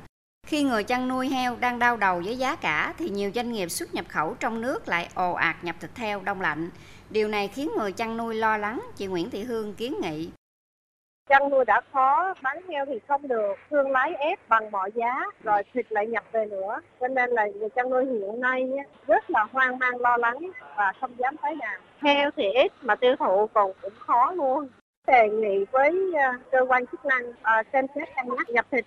Khi 0.53 0.63
người 0.63 0.83
chăn 0.83 1.07
nuôi 1.07 1.27
heo 1.27 1.55
đang 1.59 1.79
đau 1.79 1.97
đầu 1.97 2.21
với 2.25 2.37
giá 2.37 2.55
cả 2.55 2.93
thì 2.97 3.09
nhiều 3.09 3.31
doanh 3.35 3.51
nghiệp 3.51 3.69
xuất 3.69 3.93
nhập 3.93 4.05
khẩu 4.09 4.35
trong 4.39 4.61
nước 4.61 4.87
lại 4.87 5.09
ồ 5.15 5.33
ạt 5.33 5.55
nhập 5.61 5.75
thịt 5.79 5.89
heo 5.95 6.21
đông 6.23 6.41
lạnh. 6.41 6.69
Điều 7.09 7.27
này 7.27 7.47
khiến 7.47 7.71
người 7.77 7.91
chăn 7.91 8.17
nuôi 8.17 8.35
lo 8.35 8.57
lắng, 8.57 8.81
chị 8.95 9.05
Nguyễn 9.05 9.29
Thị 9.29 9.43
Hương 9.43 9.73
kiến 9.73 9.95
nghị. 10.01 10.29
Chăn 11.29 11.49
nuôi 11.49 11.65
đã 11.65 11.81
khó, 11.93 12.33
bán 12.41 12.57
heo 12.69 12.85
thì 12.85 12.99
không 13.07 13.27
được, 13.27 13.55
thương 13.69 13.91
lái 13.91 14.13
ép 14.13 14.49
bằng 14.49 14.71
mọi 14.71 14.91
giá, 14.95 15.25
rồi 15.43 15.61
thịt 15.73 15.91
lại 15.91 16.07
nhập 16.07 16.23
về 16.31 16.45
nữa. 16.45 16.81
Cho 16.99 17.07
nên 17.07 17.29
là 17.29 17.45
người 17.55 17.69
chăn 17.69 17.89
nuôi 17.89 18.05
hiện 18.05 18.39
nay 18.39 18.71
rất 19.07 19.29
là 19.29 19.47
hoang 19.51 19.79
mang 19.79 20.01
lo 20.01 20.17
lắng 20.17 20.37
và 20.75 20.93
không 21.01 21.11
dám 21.17 21.37
tái 21.37 21.55
đàn. 21.55 21.81
Heo 22.01 22.31
thì 22.37 22.43
ít 22.53 22.71
mà 22.81 22.95
tiêu 22.95 23.15
thụ 23.19 23.49
còn 23.53 23.71
cũng 23.81 23.93
khó 23.99 24.31
luôn. 24.31 24.67
Đề 25.07 25.29
nghị 25.29 25.65
với 25.71 26.13
à, 26.15 26.39
cơ 26.51 26.65
quan 26.67 26.85
chức 26.87 27.05
năng 27.05 27.23
à, 27.41 27.63
xem 27.73 27.85
xét 27.95 28.07
cân 28.15 28.35
nhắc 28.35 28.49
nhập 28.49 28.65
thịt 28.71 28.85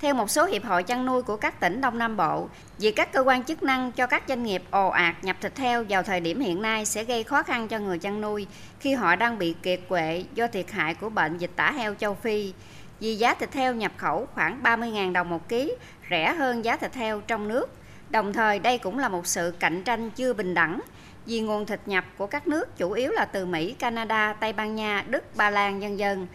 theo 0.00 0.14
một 0.14 0.30
số 0.30 0.44
hiệp 0.44 0.64
hội 0.64 0.82
chăn 0.82 1.06
nuôi 1.06 1.22
của 1.22 1.36
các 1.36 1.60
tỉnh 1.60 1.80
Đông 1.80 1.98
Nam 1.98 2.16
Bộ, 2.16 2.48
việc 2.78 2.92
các 2.96 3.12
cơ 3.12 3.20
quan 3.20 3.44
chức 3.44 3.62
năng 3.62 3.92
cho 3.92 4.06
các 4.06 4.22
doanh 4.28 4.42
nghiệp 4.42 4.62
ồ 4.70 4.88
ạt 4.88 5.24
nhập 5.24 5.36
thịt 5.40 5.58
heo 5.58 5.84
vào 5.88 6.02
thời 6.02 6.20
điểm 6.20 6.40
hiện 6.40 6.62
nay 6.62 6.84
sẽ 6.84 7.04
gây 7.04 7.22
khó 7.22 7.42
khăn 7.42 7.68
cho 7.68 7.78
người 7.78 7.98
chăn 7.98 8.20
nuôi 8.20 8.46
khi 8.80 8.94
họ 8.94 9.16
đang 9.16 9.38
bị 9.38 9.54
kiệt 9.62 9.80
quệ 9.88 10.24
do 10.34 10.46
thiệt 10.46 10.70
hại 10.70 10.94
của 10.94 11.08
bệnh 11.08 11.38
dịch 11.38 11.50
tả 11.56 11.72
heo 11.72 11.94
châu 11.94 12.14
Phi. 12.14 12.52
Vì 13.00 13.16
giá 13.16 13.34
thịt 13.34 13.54
heo 13.54 13.74
nhập 13.74 13.92
khẩu 13.96 14.28
khoảng 14.34 14.62
30.000 14.62 15.12
đồng 15.12 15.28
một 15.28 15.48
ký, 15.48 15.72
rẻ 16.10 16.32
hơn 16.32 16.64
giá 16.64 16.76
thịt 16.76 16.94
heo 16.94 17.20
trong 17.20 17.48
nước. 17.48 17.70
Đồng 18.10 18.32
thời 18.32 18.58
đây 18.58 18.78
cũng 18.78 18.98
là 18.98 19.08
một 19.08 19.26
sự 19.26 19.54
cạnh 19.60 19.82
tranh 19.82 20.10
chưa 20.10 20.32
bình 20.32 20.54
đẳng 20.54 20.80
vì 21.26 21.40
nguồn 21.40 21.66
thịt 21.66 21.80
nhập 21.86 22.04
của 22.18 22.26
các 22.26 22.48
nước 22.48 22.76
chủ 22.76 22.92
yếu 22.92 23.10
là 23.10 23.24
từ 23.24 23.46
Mỹ, 23.46 23.72
Canada, 23.72 24.32
Tây 24.32 24.52
Ban 24.52 24.74
Nha, 24.74 25.04
Đức, 25.08 25.36
Ba 25.36 25.50
Lan, 25.50 25.82
dân 25.82 25.98
dân. 25.98 26.26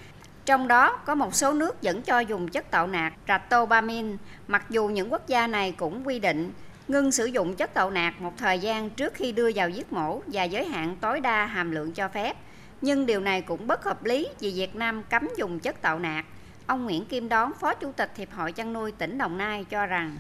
Trong 0.46 0.68
đó 0.68 1.00
có 1.06 1.16
một 1.16 1.36
số 1.36 1.54
nước 1.54 1.76
vẫn 1.82 2.02
cho 2.02 2.20
dùng 2.20 2.48
chất 2.48 2.72
tạo 2.72 2.88
nạc 2.88 3.14
ratobamin, 3.28 4.18
mặc 4.48 4.66
dù 4.70 4.88
những 4.88 5.12
quốc 5.12 5.28
gia 5.28 5.48
này 5.48 5.74
cũng 5.78 6.08
quy 6.08 6.20
định 6.20 6.52
ngưng 6.88 7.12
sử 7.12 7.26
dụng 7.26 7.56
chất 7.56 7.74
tạo 7.74 7.92
nạc 7.92 8.22
một 8.22 8.34
thời 8.38 8.60
gian 8.60 8.90
trước 8.90 9.14
khi 9.14 9.32
đưa 9.32 9.50
vào 9.56 9.70
giết 9.70 9.94
mổ 9.94 10.22
và 10.28 10.44
giới 10.44 10.66
hạn 10.66 10.96
tối 11.02 11.20
đa 11.20 11.46
hàm 11.46 11.72
lượng 11.72 11.92
cho 11.92 12.08
phép. 12.08 12.36
Nhưng 12.82 13.06
điều 13.06 13.20
này 13.20 13.42
cũng 13.42 13.68
bất 13.68 13.84
hợp 13.84 14.06
lý 14.06 14.28
vì 14.40 14.54
Việt 14.56 14.76
Nam 14.76 15.04
cấm 15.10 15.28
dùng 15.38 15.60
chất 15.60 15.82
tạo 15.82 16.00
nạc. 16.00 16.26
Ông 16.68 16.86
Nguyễn 16.86 17.06
Kim 17.06 17.30
Đón, 17.30 17.52
Phó 17.60 17.74
Chủ 17.74 17.92
tịch 17.92 18.12
Hiệp 18.16 18.32
hội 18.32 18.52
chăn 18.52 18.74
nuôi 18.74 18.92
tỉnh 18.92 19.18
Đồng 19.18 19.38
Nai 19.38 19.64
cho 19.70 19.86
rằng 19.86 20.18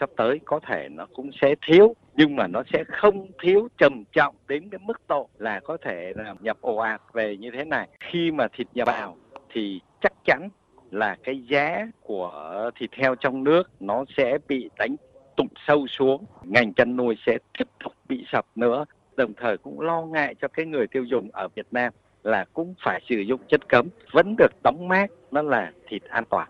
sắp 0.00 0.10
tới 0.16 0.40
có 0.44 0.60
thể 0.68 0.88
nó 0.90 1.06
cũng 1.14 1.30
sẽ 1.42 1.54
thiếu 1.66 1.94
nhưng 2.16 2.36
mà 2.36 2.46
nó 2.46 2.62
sẽ 2.72 2.84
không 2.88 3.26
thiếu 3.42 3.68
trầm 3.78 4.04
trọng 4.12 4.34
đến 4.48 4.68
cái 4.70 4.80
mức 4.82 5.00
độ 5.08 5.28
là 5.38 5.60
có 5.64 5.76
thể 5.84 6.12
là 6.16 6.34
nhập 6.40 6.56
ồ 6.60 6.76
ạt 6.76 7.00
về 7.12 7.36
như 7.36 7.50
thế 7.54 7.64
này 7.64 7.88
khi 8.00 8.30
mà 8.30 8.46
thịt 8.56 8.66
nhập 8.74 8.86
vào 8.86 9.16
thì 9.52 9.80
chắc 10.00 10.12
chắn 10.24 10.48
là 10.90 11.16
cái 11.24 11.42
giá 11.48 11.86
của 12.00 12.70
thịt 12.78 12.90
heo 12.94 13.14
trong 13.14 13.44
nước 13.44 13.70
nó 13.80 14.04
sẽ 14.16 14.38
bị 14.48 14.70
đánh 14.78 14.96
tụt 15.36 15.46
sâu 15.66 15.86
xuống. 15.86 16.24
Ngành 16.42 16.72
chăn 16.72 16.96
nuôi 16.96 17.16
sẽ 17.26 17.38
tiếp 17.58 17.68
tục 17.84 17.92
bị 18.08 18.24
sập 18.32 18.46
nữa. 18.54 18.84
Đồng 19.16 19.32
thời 19.34 19.58
cũng 19.58 19.80
lo 19.80 20.02
ngại 20.02 20.34
cho 20.40 20.48
cái 20.48 20.66
người 20.66 20.86
tiêu 20.86 21.04
dùng 21.04 21.30
ở 21.32 21.48
Việt 21.54 21.66
Nam 21.70 21.92
là 22.22 22.44
cũng 22.52 22.74
phải 22.84 23.00
sử 23.08 23.16
dụng 23.16 23.40
chất 23.48 23.68
cấm 23.68 23.88
vẫn 24.12 24.34
được 24.38 24.52
đóng 24.62 24.88
mát 24.88 25.10
nó 25.30 25.42
là 25.42 25.72
thịt 25.88 26.02
an 26.04 26.24
toàn. 26.30 26.48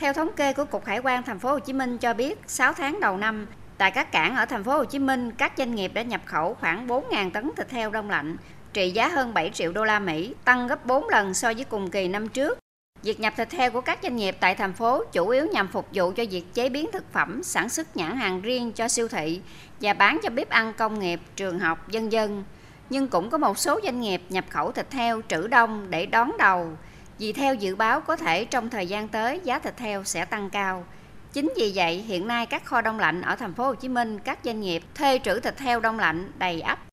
Theo 0.00 0.12
thống 0.12 0.28
kê 0.36 0.52
của 0.52 0.64
Cục 0.64 0.84
Hải 0.84 0.98
quan 0.98 1.22
thành 1.22 1.38
phố 1.38 1.50
Hồ 1.50 1.58
Chí 1.58 1.72
Minh 1.72 1.98
cho 1.98 2.14
biết, 2.14 2.38
6 2.46 2.72
tháng 2.72 3.00
đầu 3.00 3.16
năm, 3.16 3.46
tại 3.78 3.90
các 3.90 4.12
cảng 4.12 4.36
ở 4.36 4.44
thành 4.46 4.64
phố 4.64 4.72
Hồ 4.72 4.84
Chí 4.84 4.98
Minh, 4.98 5.30
các 5.38 5.52
doanh 5.56 5.74
nghiệp 5.74 5.90
đã 5.94 6.02
nhập 6.02 6.20
khẩu 6.24 6.54
khoảng 6.54 6.86
4.000 6.86 7.30
tấn 7.30 7.50
thịt 7.56 7.70
heo 7.70 7.90
đông 7.90 8.10
lạnh, 8.10 8.36
trị 8.78 8.90
giá 8.90 9.08
hơn 9.08 9.34
7 9.34 9.50
triệu 9.54 9.72
đô 9.72 9.84
la 9.84 9.98
Mỹ, 9.98 10.34
tăng 10.44 10.66
gấp 10.66 10.86
4 10.86 11.08
lần 11.08 11.34
so 11.34 11.52
với 11.52 11.64
cùng 11.64 11.90
kỳ 11.90 12.08
năm 12.08 12.28
trước. 12.28 12.58
Việc 13.02 13.20
nhập 13.20 13.32
thịt 13.36 13.52
heo 13.52 13.70
của 13.70 13.80
các 13.80 13.98
doanh 14.02 14.16
nghiệp 14.16 14.36
tại 14.40 14.54
thành 14.54 14.72
phố 14.72 15.04
chủ 15.12 15.28
yếu 15.28 15.46
nhằm 15.46 15.68
phục 15.68 15.88
vụ 15.92 16.12
cho 16.12 16.24
việc 16.30 16.54
chế 16.54 16.68
biến 16.68 16.86
thực 16.92 17.12
phẩm, 17.12 17.42
sản 17.42 17.68
xuất 17.68 17.96
nhãn 17.96 18.16
hàng 18.16 18.42
riêng 18.42 18.72
cho 18.72 18.88
siêu 18.88 19.08
thị 19.08 19.40
và 19.80 19.92
bán 19.92 20.20
cho 20.22 20.30
bếp 20.30 20.48
ăn 20.48 20.72
công 20.72 20.98
nghiệp, 20.98 21.20
trường 21.36 21.58
học, 21.58 21.88
dân 21.88 22.12
dân. 22.12 22.44
Nhưng 22.90 23.08
cũng 23.08 23.30
có 23.30 23.38
một 23.38 23.58
số 23.58 23.80
doanh 23.84 24.00
nghiệp 24.00 24.22
nhập 24.28 24.44
khẩu 24.50 24.72
thịt 24.72 24.92
heo 24.92 25.20
trữ 25.28 25.46
đông 25.46 25.86
để 25.90 26.06
đón 26.06 26.32
đầu. 26.38 26.70
Vì 27.18 27.32
theo 27.32 27.54
dự 27.54 27.76
báo 27.76 28.00
có 28.00 28.16
thể 28.16 28.44
trong 28.44 28.70
thời 28.70 28.86
gian 28.86 29.08
tới 29.08 29.40
giá 29.44 29.58
thịt 29.58 29.78
heo 29.78 30.04
sẽ 30.04 30.24
tăng 30.24 30.50
cao. 30.50 30.84
Chính 31.32 31.52
vì 31.56 31.72
vậy, 31.74 32.04
hiện 32.08 32.28
nay 32.28 32.46
các 32.46 32.64
kho 32.64 32.80
đông 32.80 32.98
lạnh 32.98 33.22
ở 33.22 33.36
thành 33.36 33.54
phố 33.54 33.64
Hồ 33.64 33.74
Chí 33.74 33.88
Minh, 33.88 34.18
các 34.18 34.38
doanh 34.44 34.60
nghiệp 34.60 34.82
thuê 34.94 35.18
trữ 35.24 35.40
thịt 35.40 35.58
heo 35.58 35.80
đông 35.80 35.98
lạnh 35.98 36.32
đầy 36.38 36.60
ắp 36.60 36.87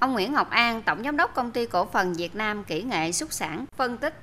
Ông 0.00 0.12
Nguyễn 0.12 0.32
Ngọc 0.32 0.50
An, 0.50 0.82
Tổng 0.86 1.02
Giám 1.04 1.16
đốc 1.16 1.34
Công 1.34 1.50
ty 1.50 1.66
Cổ 1.66 1.84
phần 1.84 2.12
Việt 2.12 2.36
Nam 2.36 2.64
Kỹ 2.64 2.82
nghệ 2.82 3.12
Xuất 3.12 3.32
sản, 3.32 3.64
phân 3.72 3.96
tích 3.96 4.14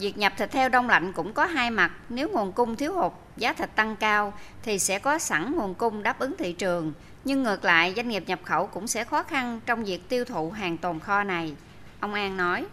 Việc 0.00 0.18
nhập 0.18 0.32
thịt 0.36 0.52
heo 0.52 0.68
đông 0.68 0.88
lạnh 0.88 1.12
cũng 1.16 1.32
có 1.32 1.46
hai 1.46 1.70
mặt, 1.70 1.90
nếu 2.08 2.28
nguồn 2.28 2.52
cung 2.52 2.76
thiếu 2.76 2.92
hụt, 2.92 3.12
giá 3.36 3.52
thịt 3.52 3.68
tăng 3.76 3.96
cao 4.00 4.32
thì 4.62 4.78
sẽ 4.78 4.98
có 4.98 5.18
sẵn 5.18 5.52
nguồn 5.56 5.74
cung 5.74 6.02
đáp 6.02 6.18
ứng 6.18 6.34
thị 6.38 6.52
trường, 6.52 6.92
nhưng 7.24 7.42
ngược 7.42 7.64
lại 7.64 7.92
doanh 7.96 8.08
nghiệp 8.08 8.22
nhập 8.26 8.38
khẩu 8.44 8.66
cũng 8.66 8.86
sẽ 8.86 9.04
khó 9.04 9.22
khăn 9.22 9.60
trong 9.66 9.84
việc 9.84 10.00
tiêu 10.08 10.24
thụ 10.24 10.50
hàng 10.50 10.78
tồn 10.78 10.98
kho 10.98 11.24
này. 11.24 11.56
Ông 12.00 12.14
An 12.14 12.36
nói: 12.36 12.66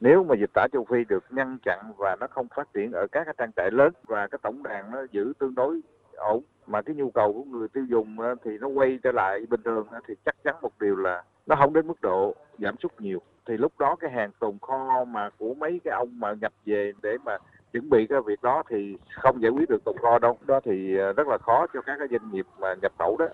nếu 0.00 0.24
mà 0.24 0.34
dịch 0.40 0.50
tả 0.54 0.66
châu 0.72 0.86
Phi 0.90 1.04
được 1.08 1.24
ngăn 1.30 1.58
chặn 1.64 1.92
và 1.96 2.16
nó 2.20 2.26
không 2.30 2.46
phát 2.56 2.68
triển 2.74 2.92
ở 2.92 3.06
các 3.12 3.24
cái 3.24 3.34
trang 3.38 3.52
trại 3.56 3.70
lớn 3.70 3.92
và 4.06 4.26
cái 4.30 4.38
tổng 4.42 4.62
đàn 4.62 4.90
nó 4.90 4.98
giữ 5.12 5.32
tương 5.38 5.54
đối 5.54 5.80
ổn 6.16 6.42
mà 6.66 6.82
cái 6.82 6.94
nhu 6.94 7.10
cầu 7.10 7.32
của 7.32 7.58
người 7.58 7.68
tiêu 7.68 7.84
dùng 7.84 8.20
ờ, 8.20 8.34
thì 8.44 8.50
nó 8.60 8.68
quay 8.68 8.98
trở 9.02 9.12
lại 9.12 9.40
bình 9.50 9.60
thường 9.64 9.86
ờ, 9.90 10.00
thì 10.08 10.14
chắc 10.24 10.36
chắn 10.44 10.54
một 10.62 10.72
điều 10.80 10.96
là 10.96 11.22
nó 11.46 11.56
không 11.56 11.72
đến 11.72 11.86
mức 11.86 12.00
độ 12.00 12.34
giảm 12.58 12.74
sút 12.82 12.92
nhiều 13.00 13.20
thì 13.46 13.56
lúc 13.56 13.72
đó 13.78 13.96
cái 14.00 14.10
hàng 14.10 14.30
tồn 14.40 14.58
kho 14.60 15.04
mà 15.04 15.30
của 15.38 15.54
mấy 15.54 15.80
cái 15.84 15.94
ông 15.94 16.20
mà 16.20 16.34
nhập 16.40 16.52
về 16.66 16.92
để 17.02 17.10
mà 17.24 17.38
chuẩn 17.72 17.90
bị 17.90 18.06
cái 18.06 18.18
việc 18.26 18.42
đó 18.42 18.62
thì 18.70 18.96
không 19.14 19.42
giải 19.42 19.50
quyết 19.50 19.68
được 19.68 19.84
tồn 19.84 19.96
kho 20.02 20.18
đâu 20.18 20.38
đó 20.46 20.60
thì 20.64 20.96
ờ, 20.96 21.12
rất 21.12 21.26
là 21.28 21.38
khó 21.38 21.66
cho 21.74 21.80
các 21.82 21.96
cái 21.98 22.08
doanh 22.10 22.32
nghiệp 22.32 22.46
mà 22.58 22.74
nhập 22.82 22.92
khẩu 22.98 23.16
đó 23.16 23.26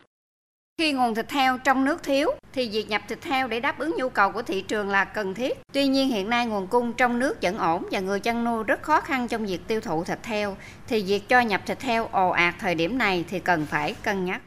khi 0.79 0.93
nguồn 0.93 1.15
thịt 1.15 1.31
heo 1.31 1.59
trong 1.59 1.85
nước 1.85 2.03
thiếu 2.03 2.31
thì 2.53 2.69
việc 2.69 2.89
nhập 2.89 3.03
thịt 3.09 3.25
heo 3.25 3.49
để 3.49 3.61
đáp 3.61 3.79
ứng 3.79 3.95
nhu 3.97 4.09
cầu 4.09 4.33
của 4.33 4.43
thị 4.43 4.61
trường 4.61 4.91
là 4.91 5.05
cần 5.05 5.35
thiết. 5.35 5.59
Tuy 5.73 5.87
nhiên 5.87 6.09
hiện 6.09 6.31
nay 6.31 6.47
nguồn 6.47 6.67
cung 6.67 6.93
trong 6.93 7.19
nước 7.19 7.43
vẫn 7.43 7.59
ổn 7.59 7.89
và 7.91 8.01
người 8.01 8.21
chăn 8.21 8.45
nuôi 8.45 8.65
rất 8.65 8.83
khó 8.83 9.01
khăn 9.01 9.29
trong 9.29 9.47
việc 9.47 9.61
tiêu 9.67 9.81
thụ 9.81 10.05
thịt 10.05 10.25
heo 10.25 10.57
thì 10.87 11.03
việc 11.03 11.29
cho 11.29 11.41
nhập 11.41 11.61
thịt 11.67 11.83
heo 11.83 12.09
ồ 12.13 12.29
ạt 12.29 12.55
thời 12.59 12.75
điểm 12.75 12.99
này 12.99 13.25
thì 13.29 13.41
cần 13.41 13.67
phải 13.67 13.95
cân 14.03 14.25
nhắc. 14.25 14.41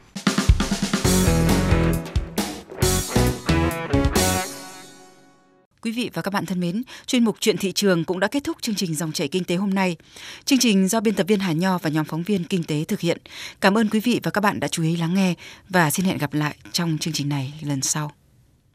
Quý 5.82 5.90
vị 5.90 6.10
và 6.14 6.22
các 6.22 6.30
bạn 6.34 6.46
thân 6.46 6.60
mến, 6.60 6.82
chuyên 7.06 7.24
mục 7.24 7.36
Chuyện 7.40 7.56
thị 7.56 7.72
trường 7.72 8.04
cũng 8.04 8.20
đã 8.20 8.28
kết 8.28 8.44
thúc 8.44 8.56
chương 8.60 8.74
trình 8.74 8.94
dòng 8.94 9.12
chảy 9.12 9.28
kinh 9.28 9.44
tế 9.44 9.56
hôm 9.56 9.74
nay. 9.74 9.96
Chương 10.44 10.58
trình 10.58 10.88
do 10.88 11.00
biên 11.00 11.14
tập 11.14 11.26
viên 11.28 11.40
Hà 11.40 11.52
Nho 11.52 11.78
và 11.78 11.90
nhóm 11.90 12.04
phóng 12.04 12.22
viên 12.22 12.44
kinh 12.44 12.64
tế 12.64 12.84
thực 12.84 13.00
hiện. 13.00 13.18
Cảm 13.60 13.78
ơn 13.78 13.88
quý 13.88 14.00
vị 14.00 14.20
và 14.22 14.30
các 14.30 14.40
bạn 14.40 14.60
đã 14.60 14.68
chú 14.68 14.82
ý 14.82 14.96
lắng 14.96 15.14
nghe 15.14 15.34
và 15.68 15.90
xin 15.90 16.06
hẹn 16.06 16.18
gặp 16.18 16.34
lại 16.34 16.56
trong 16.72 16.98
chương 16.98 17.14
trình 17.14 17.28
này 17.28 17.54
lần 17.62 17.82
sau. 17.82 18.19